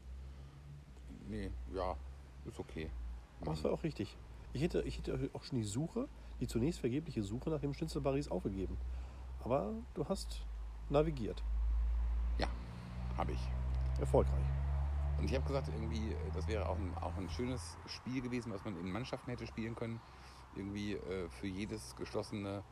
Nee, 1.29 1.53
ja, 1.72 1.96
ist 2.44 2.59
okay. 2.59 2.90
Aber 3.40 3.53
es 3.53 3.62
war 3.62 3.72
auch 3.72 3.85
richtig. 3.85 4.16
Ich 4.53 4.61
hätte, 4.61 4.83
ich 4.83 4.98
hätte 4.98 5.31
auch 5.33 5.44
schon 5.44 5.59
die 5.59 5.64
Suche, 5.64 6.09
die 6.40 6.48
zunächst 6.48 6.81
vergebliche 6.81 7.22
Suche 7.22 7.50
nach 7.50 7.61
dem 7.61 7.74
Schnitzel 7.74 8.03
Paris 8.03 8.29
aufgegeben. 8.29 8.77
Aber 9.44 9.72
du 9.94 10.05
hast 10.09 10.44
navigiert. 10.90 11.44
Ja, 12.38 12.48
habe 13.16 13.33
ich. 13.33 13.40
Erfolgreich. 14.00 14.46
Und 15.18 15.27
ich 15.27 15.35
habe 15.37 15.46
gesagt, 15.46 15.68
irgendwie, 15.68 16.16
das 16.35 16.48
wäre 16.48 16.68
auch 16.68 16.77
ein, 16.77 16.92
auch 17.00 17.16
ein 17.16 17.31
schönes 17.31 17.77
Spiel 17.87 18.20
gewesen, 18.20 18.53
was 18.53 18.64
man 18.64 18.77
in 18.81 18.90
Mannschaften 18.90 19.31
hätte 19.31 19.46
spielen 19.46 19.77
können. 19.77 20.00
Irgendwie 20.57 20.94
äh, 20.94 21.29
für 21.29 21.46
jedes 21.46 21.94
geschlossene 21.94 22.64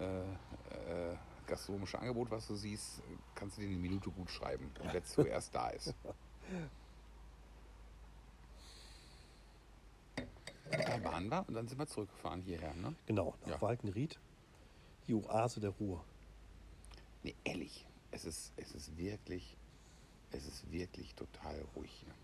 äh, 0.00 0.20
äh, 0.20 1.16
gastronomische 1.48 1.98
Angebot, 1.98 2.30
was 2.30 2.46
du 2.46 2.54
siehst, 2.54 3.02
kannst 3.34 3.56
du 3.56 3.62
dir 3.62 3.68
eine 3.68 3.76
Minute 3.76 4.10
gut 4.10 4.30
schreiben, 4.30 4.70
wer 4.92 5.02
zuerst 5.04 5.54
da 5.54 5.70
ist. 5.70 5.94
Da 10.70 11.02
waren 11.04 11.28
wir 11.28 11.44
und 11.48 11.54
dann 11.54 11.66
sind 11.66 11.78
wir 11.78 11.86
zurückgefahren 11.86 12.42
hierher, 12.42 12.74
ne? 12.74 12.94
Genau, 13.06 13.34
nach 13.42 13.52
Ja. 13.52 13.62
Walkenried. 13.62 14.18
Die 15.06 15.14
Oase 15.14 15.60
der 15.60 15.70
Ruhe. 15.70 16.00
Nee, 17.22 17.34
ehrlich, 17.44 17.86
es 18.10 18.24
ist, 18.26 18.52
es 18.56 18.72
ist 18.74 18.96
wirklich, 18.98 19.56
es 20.30 20.46
ist 20.46 20.70
wirklich 20.70 21.14
total 21.14 21.64
ruhig 21.74 21.90
hier. 21.90 22.14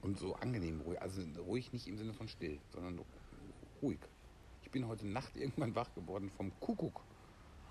Und 0.00 0.18
so 0.18 0.34
angenehm 0.36 0.80
ruhig. 0.80 1.00
Also 1.02 1.22
ruhig 1.46 1.72
nicht 1.72 1.86
im 1.86 1.98
Sinne 1.98 2.14
von 2.14 2.28
still, 2.28 2.58
sondern 2.72 3.04
ruhig. 3.82 3.98
Ich 4.62 4.70
bin 4.70 4.86
heute 4.88 5.06
Nacht 5.06 5.36
irgendwann 5.36 5.74
wach 5.74 5.92
geworden 5.94 6.30
vom 6.30 6.50
Kuckuck, 6.60 7.02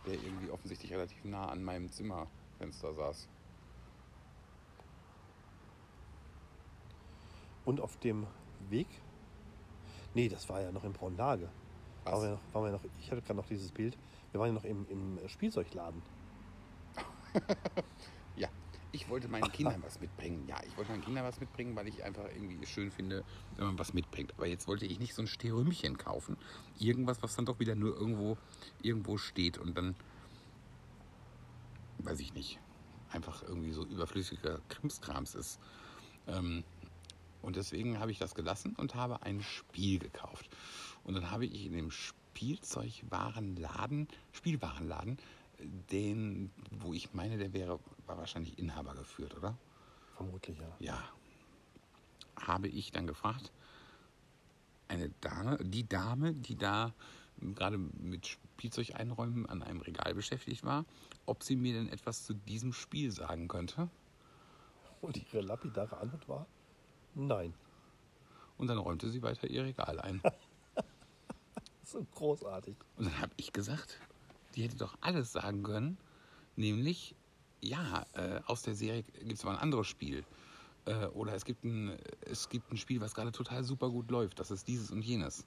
der 0.07 0.15
irgendwie 0.15 0.49
offensichtlich 0.49 0.91
relativ 0.93 1.23
nah 1.25 1.47
an 1.47 1.63
meinem 1.63 1.91
Zimmerfenster 1.91 2.93
saß. 2.93 3.27
Und 7.65 7.81
auf 7.81 7.97
dem 7.97 8.25
Weg. 8.69 8.87
Nee, 10.13 10.29
das 10.29 10.47
war 10.49 10.61
ja 10.61 10.71
noch 10.71 10.85
in 10.85 10.93
Braunlage. 10.93 11.49
Was? 12.05 12.13
Waren 12.13 12.21
wir 12.23 12.29
noch, 12.31 12.53
waren 12.53 12.63
wir 12.63 12.71
noch, 12.71 12.83
ich 12.99 13.11
hatte 13.11 13.21
gerade 13.21 13.35
noch 13.35 13.47
dieses 13.47 13.71
Bild. 13.71 13.97
Wir 14.31 14.39
waren 14.39 14.47
ja 14.47 14.53
noch 14.53 14.63
im, 14.63 14.85
im 14.89 15.19
Spielzeugladen. 15.27 16.01
Ja, 18.37 18.49
ich 18.91 19.09
wollte 19.09 19.27
meinen 19.27 19.51
Kindern 19.51 19.81
was 19.83 19.99
mitbringen. 19.99 20.45
Ja, 20.47 20.57
ich 20.65 20.75
wollte 20.77 20.91
meinen 20.91 21.03
Kindern 21.03 21.25
was 21.25 21.39
mitbringen, 21.39 21.75
weil 21.75 21.87
ich 21.87 22.03
einfach 22.03 22.25
irgendwie 22.25 22.65
schön 22.65 22.91
finde, 22.91 23.23
wenn 23.55 23.67
man 23.67 23.79
was 23.79 23.93
mitbringt. 23.93 24.33
Aber 24.37 24.47
jetzt 24.47 24.67
wollte 24.67 24.85
ich 24.85 24.99
nicht 24.99 25.13
so 25.13 25.21
ein 25.21 25.27
Stehrümchen 25.27 25.97
kaufen. 25.97 26.37
Irgendwas, 26.79 27.21
was 27.21 27.35
dann 27.35 27.45
doch 27.45 27.59
wieder 27.59 27.75
nur 27.75 27.95
irgendwo, 27.95 28.37
irgendwo 28.81 29.17
steht 29.17 29.57
und 29.57 29.77
dann, 29.77 29.95
weiß 31.99 32.19
ich 32.19 32.33
nicht, 32.33 32.59
einfach 33.11 33.43
irgendwie 33.43 33.71
so 33.71 33.85
überflüssiger 33.85 34.59
Krimskrams 34.69 35.35
ist. 35.35 35.59
Ähm, 36.27 36.63
und 37.41 37.55
deswegen 37.55 37.99
habe 37.99 38.11
ich 38.11 38.19
das 38.19 38.35
gelassen 38.35 38.75
und 38.77 38.95
habe 38.95 39.23
ein 39.23 39.41
Spiel 39.41 39.99
gekauft. 39.99 40.49
Und 41.03 41.13
dann 41.13 41.31
habe 41.31 41.45
ich 41.45 41.65
in 41.65 41.73
dem 41.73 41.91
Spielzeugwarenladen, 41.91 44.07
Spielwarenladen, 44.33 45.17
den, 45.59 46.51
wo 46.71 46.93
ich 46.93 47.13
meine, 47.13 47.37
der 47.37 47.53
wäre, 47.53 47.79
war 48.05 48.17
wahrscheinlich 48.17 48.57
Inhaber 48.59 48.93
geführt, 48.93 49.35
oder? 49.35 49.57
Vermutlich, 50.15 50.57
ja. 50.59 50.75
Ja. 50.79 51.03
Habe 52.35 52.67
ich 52.67 52.91
dann 52.91 53.07
gefragt, 53.07 53.51
eine 54.87 55.09
Dame, 55.21 55.57
die 55.57 55.87
Dame, 55.87 56.33
die 56.33 56.55
da 56.55 56.93
gerade 57.39 57.77
mit 57.77 58.27
Spielzeug 58.27 58.95
einräumen 58.95 59.45
an 59.45 59.61
einem 59.61 59.81
Regal 59.81 60.13
beschäftigt 60.13 60.63
war, 60.63 60.85
ob 61.25 61.43
sie 61.43 61.55
mir 61.55 61.73
denn 61.73 61.89
etwas 61.89 62.25
zu 62.25 62.33
diesem 62.33 62.73
Spiel 62.73 63.11
sagen 63.11 63.47
könnte. 63.47 63.89
Und 65.01 65.17
ihre 65.17 65.41
lapidare 65.41 65.97
Antwort 65.97 66.27
war: 66.27 66.47
Nein. 67.15 67.53
Und 68.57 68.67
dann 68.67 68.77
räumte 68.77 69.09
sie 69.09 69.21
weiter 69.21 69.47
ihr 69.47 69.63
Regal 69.63 69.99
ein. 69.99 70.21
So 71.83 72.05
großartig. 72.15 72.75
Und 72.97 73.05
dann 73.05 73.21
habe 73.21 73.31
ich 73.37 73.53
gesagt, 73.53 73.97
die 74.57 74.63
hätte 74.63 74.75
doch 74.75 74.97
alles 75.01 75.31
sagen 75.31 75.61
können, 75.63 75.97
nämlich, 76.55 77.15
ja, 77.61 78.05
äh, 78.13 78.41
aus 78.47 78.63
der 78.63 78.73
Serie 78.75 79.03
gibt 79.03 79.33
es 79.33 79.43
aber 79.43 79.53
ein 79.53 79.59
anderes 79.59 79.87
Spiel. 79.87 80.25
Äh, 80.85 81.05
oder 81.07 81.33
es 81.35 81.45
gibt, 81.45 81.63
ein, 81.63 81.95
es 82.21 82.49
gibt 82.49 82.71
ein 82.71 82.77
Spiel, 82.77 82.99
was 82.99 83.13
gerade 83.13 83.31
total 83.31 83.63
super 83.63 83.89
gut 83.89 84.09
läuft, 84.09 84.39
das 84.39 84.49
ist 84.51 84.67
dieses 84.67 84.89
und 84.91 85.03
jenes. 85.03 85.45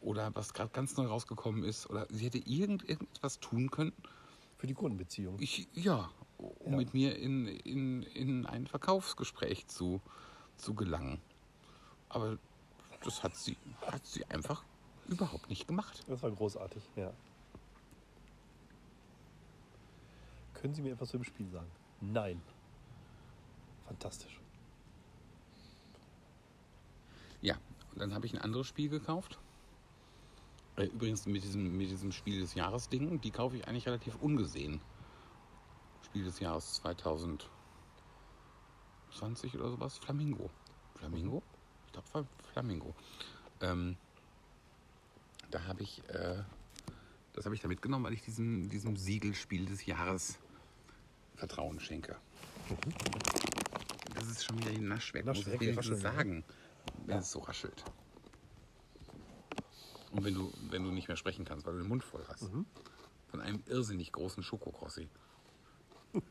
Oder 0.00 0.34
was 0.34 0.52
gerade 0.52 0.70
ganz 0.70 0.96
neu 0.96 1.06
rausgekommen 1.06 1.62
ist. 1.64 1.88
Oder 1.88 2.06
sie 2.10 2.26
hätte 2.26 2.38
irgend, 2.38 2.86
irgendetwas 2.88 3.38
tun 3.40 3.70
können, 3.70 3.92
Für 4.58 4.66
die 4.66 4.74
Kundenbeziehung. 4.74 5.36
ich, 5.40 5.68
ja, 5.72 6.10
um 6.38 6.72
Ja. 6.72 6.76
mit 6.78 6.92
mir 6.92 7.16
in, 7.16 7.46
in, 7.46 8.02
in 8.02 8.46
ein 8.46 8.66
Verkaufsgespräch 8.66 9.66
zu, 9.68 10.00
zu 10.56 10.74
gelangen. 10.74 11.20
Aber 12.08 12.36
das 13.02 13.22
hat 13.22 13.36
sie, 13.36 13.56
hat 13.86 14.04
sie 14.04 14.24
einfach 14.26 14.64
überhaupt 15.08 15.48
nicht 15.48 15.68
gemacht. 15.68 16.02
Das 16.08 16.22
war 16.22 16.30
großartig, 16.32 16.82
ja. 16.96 17.12
Können 20.64 20.72
Sie 20.72 20.80
mir 20.80 20.94
etwas 20.94 21.10
zu 21.10 21.18
dem 21.18 21.24
Spiel 21.24 21.46
sagen? 21.50 21.70
Nein. 22.00 22.40
Fantastisch. 23.86 24.40
Ja, 27.42 27.58
und 27.92 28.00
dann 28.00 28.14
habe 28.14 28.24
ich 28.24 28.32
ein 28.32 28.40
anderes 28.40 28.66
Spiel 28.66 28.88
gekauft. 28.88 29.38
Äh, 30.76 30.86
Übrigens 30.86 31.26
mit 31.26 31.44
diesem, 31.44 31.76
mit 31.76 31.90
diesem 31.90 32.12
Spiel 32.12 32.40
des 32.40 32.54
Jahres 32.54 32.88
Ding, 32.88 33.20
die 33.20 33.30
kaufe 33.30 33.58
ich 33.58 33.68
eigentlich 33.68 33.86
relativ 33.86 34.16
ungesehen. 34.22 34.80
Spiel 36.06 36.24
des 36.24 36.40
Jahres 36.40 36.76
2020 36.76 39.56
oder 39.56 39.68
sowas. 39.68 39.98
Flamingo. 39.98 40.48
Flamingo? 40.94 41.42
Ich 41.88 41.92
glaube 41.92 42.26
Flamingo. 42.54 42.94
Ähm, 43.60 43.98
da 45.50 45.66
habe 45.66 45.82
ich, 45.82 46.02
äh, 46.08 46.42
das 47.34 47.44
habe 47.44 47.54
ich 47.54 47.60
da 47.60 47.68
mitgenommen, 47.68 48.06
weil 48.06 48.14
ich 48.14 48.22
diesem, 48.22 48.70
diesem 48.70 48.96
Siegelspiel 48.96 49.66
des 49.66 49.84
Jahres 49.84 50.38
Vertrauen 51.34 51.80
schenke. 51.80 52.16
Das 54.14 54.28
ist 54.28 54.44
schon 54.44 54.58
wieder 54.58 54.70
ein 54.70 54.88
Naschwerk, 54.88 55.26
muss 55.26 55.38
ich 55.38 55.46
Naschwerk, 55.46 55.60
wenigstens 55.60 56.00
sagen, 56.00 56.44
wenn 57.06 57.18
es 57.18 57.30
so 57.30 57.40
raschelt. 57.40 57.84
Und 60.12 60.24
wenn 60.24 60.34
du, 60.34 60.52
wenn 60.70 60.84
du 60.84 60.90
nicht 60.90 61.08
mehr 61.08 61.16
sprechen 61.16 61.44
kannst, 61.44 61.66
weil 61.66 61.74
du 61.74 61.80
den 61.80 61.88
Mund 61.88 62.04
voll 62.04 62.24
hast. 62.28 62.48
Von 63.28 63.40
einem 63.40 63.64
irrsinnig 63.66 64.12
großen 64.12 64.44
Schokokrossi. 64.44 65.08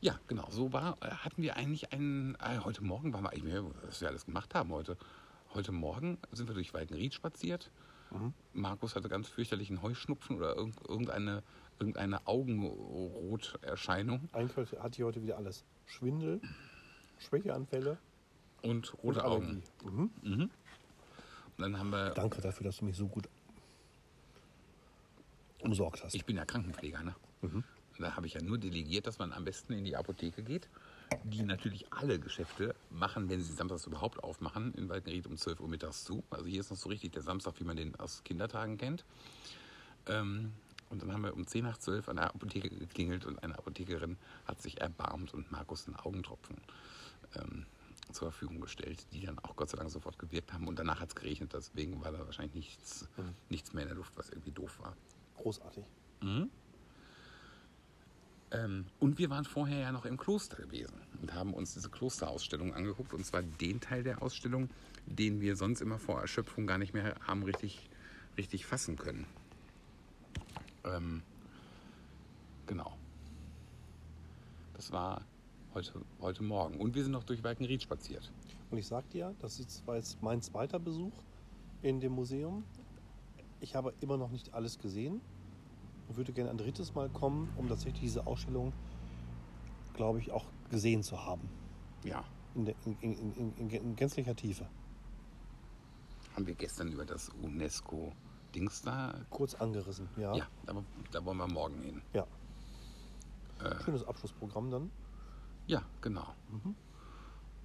ja, 0.00 0.18
genau. 0.26 0.48
So 0.50 0.72
war, 0.72 0.96
äh, 1.02 1.10
hatten 1.10 1.42
wir 1.42 1.56
eigentlich 1.56 1.92
einen. 1.92 2.34
Äh, 2.36 2.60
heute 2.64 2.82
Morgen 2.82 3.12
waren 3.12 3.24
wir 3.24 3.30
eigentlich 3.30 3.44
mehr, 3.44 3.62
was 3.82 4.00
wir 4.00 4.08
alles 4.08 4.24
gemacht 4.24 4.54
haben 4.54 4.70
heute. 4.70 4.96
Heute 5.52 5.72
Morgen 5.72 6.16
sind 6.32 6.48
wir 6.48 6.54
durch 6.54 6.72
Walkenried 6.72 7.12
spaziert. 7.12 7.70
Markus 8.54 8.96
hatte 8.96 9.08
ganz 9.08 9.28
fürchterlichen 9.28 9.82
Heuschnupfen 9.82 10.36
oder 10.36 10.56
irgend- 10.56 10.80
irgendeine, 10.88 11.42
irgendeine 11.78 12.26
Augenroterscheinung 12.26 14.28
Eigentlich 14.32 14.72
hatte 14.78 14.98
ich 14.98 15.04
heute 15.04 15.22
wieder 15.22 15.36
alles. 15.36 15.64
Schwindel, 15.86 16.40
Schwächeanfälle 17.18 17.98
und 18.62 18.92
und 18.94 19.02
rote 19.04 19.24
Augen. 19.24 19.62
Allergie. 19.84 20.10
Mhm. 20.22 20.42
Und 20.42 20.50
dann 21.58 21.78
haben 21.78 21.90
wir. 21.90 22.10
Danke 22.10 22.40
dafür, 22.40 22.64
dass 22.64 22.78
du 22.78 22.84
mich 22.84 22.96
so 22.96 23.08
gut 23.08 23.28
umsorgt 25.60 26.02
hast. 26.04 26.14
Ich 26.14 26.24
bin 26.24 26.36
ja 26.36 26.44
Krankenpfleger, 26.44 27.02
ne? 27.02 27.14
Da 27.98 28.14
habe 28.16 28.26
ich 28.26 28.34
ja 28.34 28.42
nur 28.42 28.58
delegiert, 28.58 29.06
dass 29.06 29.18
man 29.18 29.32
am 29.32 29.44
besten 29.44 29.72
in 29.72 29.84
die 29.84 29.96
Apotheke 29.96 30.42
geht, 30.42 30.68
die 31.24 31.42
natürlich 31.42 31.92
alle 31.92 32.18
Geschäfte 32.18 32.74
machen, 32.90 33.28
wenn 33.28 33.42
sie 33.42 33.52
samstags 33.52 33.86
überhaupt 33.86 34.22
aufmachen, 34.22 34.74
in 34.74 34.88
Walkenried 34.88 35.26
um 35.26 35.36
12 35.36 35.60
Uhr 35.60 35.68
mittags 35.68 36.04
zu. 36.04 36.22
Also 36.30 36.46
hier 36.46 36.60
ist 36.60 36.70
noch 36.70 36.76
so 36.76 36.88
richtig 36.88 37.12
der 37.12 37.22
Samstag, 37.22 37.54
wie 37.58 37.64
man 37.64 37.76
den 37.76 37.94
aus 37.96 38.22
Kindertagen 38.24 38.78
kennt. 38.78 39.04
Ähm, 40.06 40.52
und 40.90 41.02
dann 41.02 41.12
haben 41.12 41.22
wir 41.22 41.34
um 41.34 41.46
10 41.46 41.64
nach 41.64 41.78
12 41.78 42.08
an 42.08 42.16
der 42.16 42.34
Apotheke 42.34 42.70
geklingelt 42.70 43.26
und 43.26 43.42
eine 43.42 43.58
Apothekerin 43.58 44.16
hat 44.46 44.62
sich 44.62 44.80
erbarmt 44.80 45.34
und 45.34 45.50
Markus 45.52 45.86
einen 45.86 45.96
Augentropfen 45.96 46.56
ähm, 47.36 47.66
zur 48.12 48.30
Verfügung 48.30 48.60
gestellt, 48.60 49.06
die 49.12 49.26
dann 49.26 49.38
auch 49.40 49.54
Gott 49.54 49.68
sei 49.68 49.76
Dank 49.76 49.90
sofort 49.90 50.18
gewirkt 50.18 50.52
haben. 50.52 50.66
Und 50.66 50.78
danach 50.78 51.00
hat 51.00 51.10
es 51.10 51.14
geregnet, 51.14 51.52
deswegen 51.52 52.02
war 52.02 52.12
da 52.12 52.24
wahrscheinlich 52.24 52.54
nichts, 52.54 53.06
nichts 53.50 53.72
mehr 53.74 53.82
in 53.82 53.88
der 53.88 53.96
Luft, 53.96 54.12
was 54.16 54.30
irgendwie 54.30 54.52
doof 54.52 54.78
war. 54.80 54.96
Großartig. 55.36 55.84
Ähm, 58.50 58.86
und 58.98 59.18
wir 59.18 59.30
waren 59.30 59.44
vorher 59.44 59.78
ja 59.80 59.92
noch 59.92 60.04
im 60.04 60.16
Kloster 60.16 60.56
gewesen 60.56 60.94
und 61.20 61.34
haben 61.34 61.52
uns 61.52 61.74
diese 61.74 61.90
Klosterausstellung 61.90 62.74
angeguckt. 62.74 63.12
Und 63.12 63.24
zwar 63.24 63.42
den 63.42 63.80
Teil 63.80 64.02
der 64.02 64.22
Ausstellung, 64.22 64.70
den 65.06 65.40
wir 65.40 65.56
sonst 65.56 65.80
immer 65.80 65.98
vor 65.98 66.20
Erschöpfung 66.20 66.66
gar 66.66 66.78
nicht 66.78 66.94
mehr 66.94 67.14
haben 67.26 67.42
richtig, 67.42 67.88
richtig 68.36 68.64
fassen 68.64 68.96
können. 68.96 69.26
Ähm, 70.84 71.22
genau. 72.66 72.96
Das 74.74 74.92
war 74.92 75.22
heute, 75.74 75.92
heute 76.20 76.42
Morgen. 76.42 76.78
Und 76.78 76.94
wir 76.94 77.02
sind 77.02 77.12
noch 77.12 77.24
durch 77.24 77.42
Walkenried 77.42 77.82
spaziert. 77.82 78.30
Und 78.70 78.78
ich 78.78 78.86
sag 78.86 79.08
dir, 79.10 79.34
das 79.40 79.56
zwar 79.68 79.96
jetzt 79.96 80.22
mein 80.22 80.40
zweiter 80.40 80.78
Besuch 80.78 81.12
in 81.82 82.00
dem 82.00 82.12
Museum. 82.12 82.64
Ich 83.60 83.74
habe 83.74 83.92
immer 84.00 84.16
noch 84.16 84.30
nicht 84.30 84.54
alles 84.54 84.78
gesehen 84.78 85.20
und 86.08 86.16
würde 86.16 86.32
gerne 86.32 86.50
ein 86.50 86.58
drittes 86.58 86.94
Mal 86.94 87.08
kommen, 87.08 87.52
um 87.56 87.68
tatsächlich 87.68 88.00
diese 88.00 88.26
Ausstellung, 88.26 88.72
glaube 89.94 90.18
ich, 90.18 90.30
auch 90.30 90.46
gesehen 90.70 91.02
zu 91.02 91.24
haben. 91.24 91.48
Ja, 92.04 92.24
in, 92.54 92.64
der, 92.64 92.74
in, 92.84 92.96
in, 93.00 93.34
in, 93.34 93.54
in, 93.56 93.70
in 93.70 93.96
gänzlicher 93.96 94.34
Tiefe. 94.34 94.66
Haben 96.34 96.46
wir 96.46 96.54
gestern 96.54 96.92
über 96.92 97.04
das 97.04 97.30
UNESCO-Dings 97.42 98.82
da? 98.82 99.14
Kurz 99.30 99.54
angerissen, 99.54 100.08
ja. 100.16 100.34
Ja, 100.34 100.46
da, 100.66 100.74
da 101.10 101.24
wollen 101.24 101.38
wir 101.38 101.48
morgen 101.48 101.82
hin. 101.82 102.02
Ja. 102.12 102.26
Äh. 103.60 103.82
Schönes 103.84 104.04
Abschlussprogramm 104.04 104.70
dann. 104.70 104.90
Ja, 105.66 105.82
genau. 106.00 106.34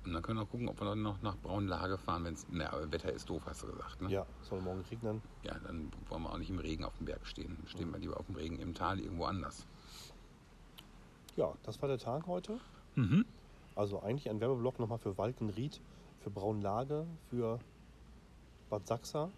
Und 0.06 0.14
dann 0.14 0.22
können 0.22 0.40
wir 0.40 0.46
gucken, 0.46 0.68
ob 0.68 0.80
wir 0.82 0.86
dann 0.86 1.02
noch 1.02 1.22
nach 1.22 1.38
Braunlage 1.38 1.98
fahren, 1.98 2.26
wenn 2.26 2.34
es. 2.34 2.48
Ne, 2.50 2.72
aber 2.72 2.92
Wetter 2.92 3.12
ist 3.12 3.30
doof, 3.30 3.44
hast 3.46 3.64
du 3.64 3.68
gesagt. 3.68 4.02
Ne? 4.02 4.10
Ja, 4.10 4.26
soll 4.42 4.62
morgen 4.62 4.82
regnen. 4.92 5.22
Ja, 5.44 5.58
dann 5.60 5.92
wollen 6.10 6.24
wir 6.24 6.32
auch 6.32 6.38
nicht 6.38 6.50
im 6.50 6.60
Regen 6.60 6.84
auf 6.84 6.98
dem 6.98 7.06
Berg 7.06 7.26
stehen. 7.26 7.56
Dann 7.58 7.68
stehen 7.68 7.92
wir 7.92 8.00
lieber 8.00 8.20
auf 8.20 8.26
dem 8.26 8.36
Regen 8.36 8.60
im 8.60 8.74
Tal 8.74 9.00
irgendwo 9.00 9.26
anders. 9.26 9.66
Ja, 11.36 11.54
das 11.64 11.82
war 11.82 11.88
der 11.88 11.98
Tag 11.98 12.28
heute. 12.28 12.60
Mhm. 12.96 13.26
Also 13.76 14.02
eigentlich 14.02 14.30
ein 14.30 14.40
Werbeblock 14.40 14.80
nochmal 14.80 15.00
für 15.00 15.18
Walkenried, 15.18 15.82
für 16.20 16.30
Braunlage, 16.30 17.08
für 17.30 17.60
Bad 18.70 18.86
Sachsa, 18.86 19.32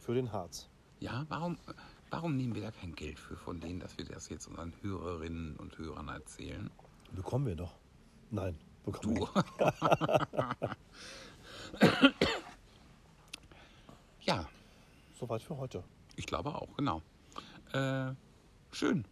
für 0.00 0.14
den 0.14 0.32
Harz. 0.32 0.68
Ja, 1.00 1.26
warum, 1.28 1.58
warum 2.10 2.36
nehmen 2.36 2.54
wir 2.54 2.62
da 2.62 2.70
kein 2.70 2.94
Geld 2.94 3.18
für 3.18 3.36
von 3.36 3.60
denen, 3.60 3.80
dass 3.80 3.98
wir 3.98 4.04
das 4.04 4.28
jetzt 4.28 4.46
unseren 4.46 4.72
Hörerinnen 4.82 5.56
und 5.56 5.76
Hörern 5.78 6.08
erzählen? 6.08 6.70
Bekommen 7.12 7.46
wir 7.46 7.56
doch. 7.56 7.74
Nein, 8.30 8.58
bekommen. 8.92 9.16
Du. 9.16 9.28
ja. 14.22 14.48
Soweit 15.18 15.42
für 15.42 15.56
heute. 15.56 15.82
Ich 16.16 16.26
glaube 16.26 16.54
auch, 16.54 16.76
genau. 16.76 17.02
Äh, 17.72 18.12
schön. 18.72 19.04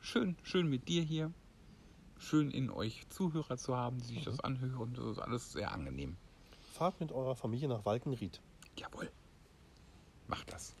Schön, 0.00 0.36
schön 0.42 0.68
mit 0.68 0.88
dir 0.88 1.02
hier. 1.02 1.32
Schön 2.18 2.50
in 2.50 2.70
euch 2.70 3.06
Zuhörer 3.08 3.58
zu 3.58 3.76
haben, 3.76 3.98
die 3.98 4.06
sich 4.06 4.20
mhm. 4.20 4.30
das 4.30 4.40
anhören. 4.40 4.94
Das 4.94 5.04
ist 5.06 5.18
alles 5.18 5.52
sehr 5.52 5.72
angenehm. 5.72 6.16
Fahrt 6.72 7.00
mit 7.00 7.12
eurer 7.12 7.36
Familie 7.36 7.68
nach 7.68 7.84
Walkenried. 7.84 8.40
Jawohl. 8.76 9.10
Macht 10.28 10.52
das. 10.52 10.74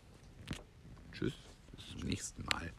Tschüss. 1.12 1.34
Bis 1.72 1.90
zum 1.90 2.08
nächsten 2.08 2.44
Mal. 2.44 2.72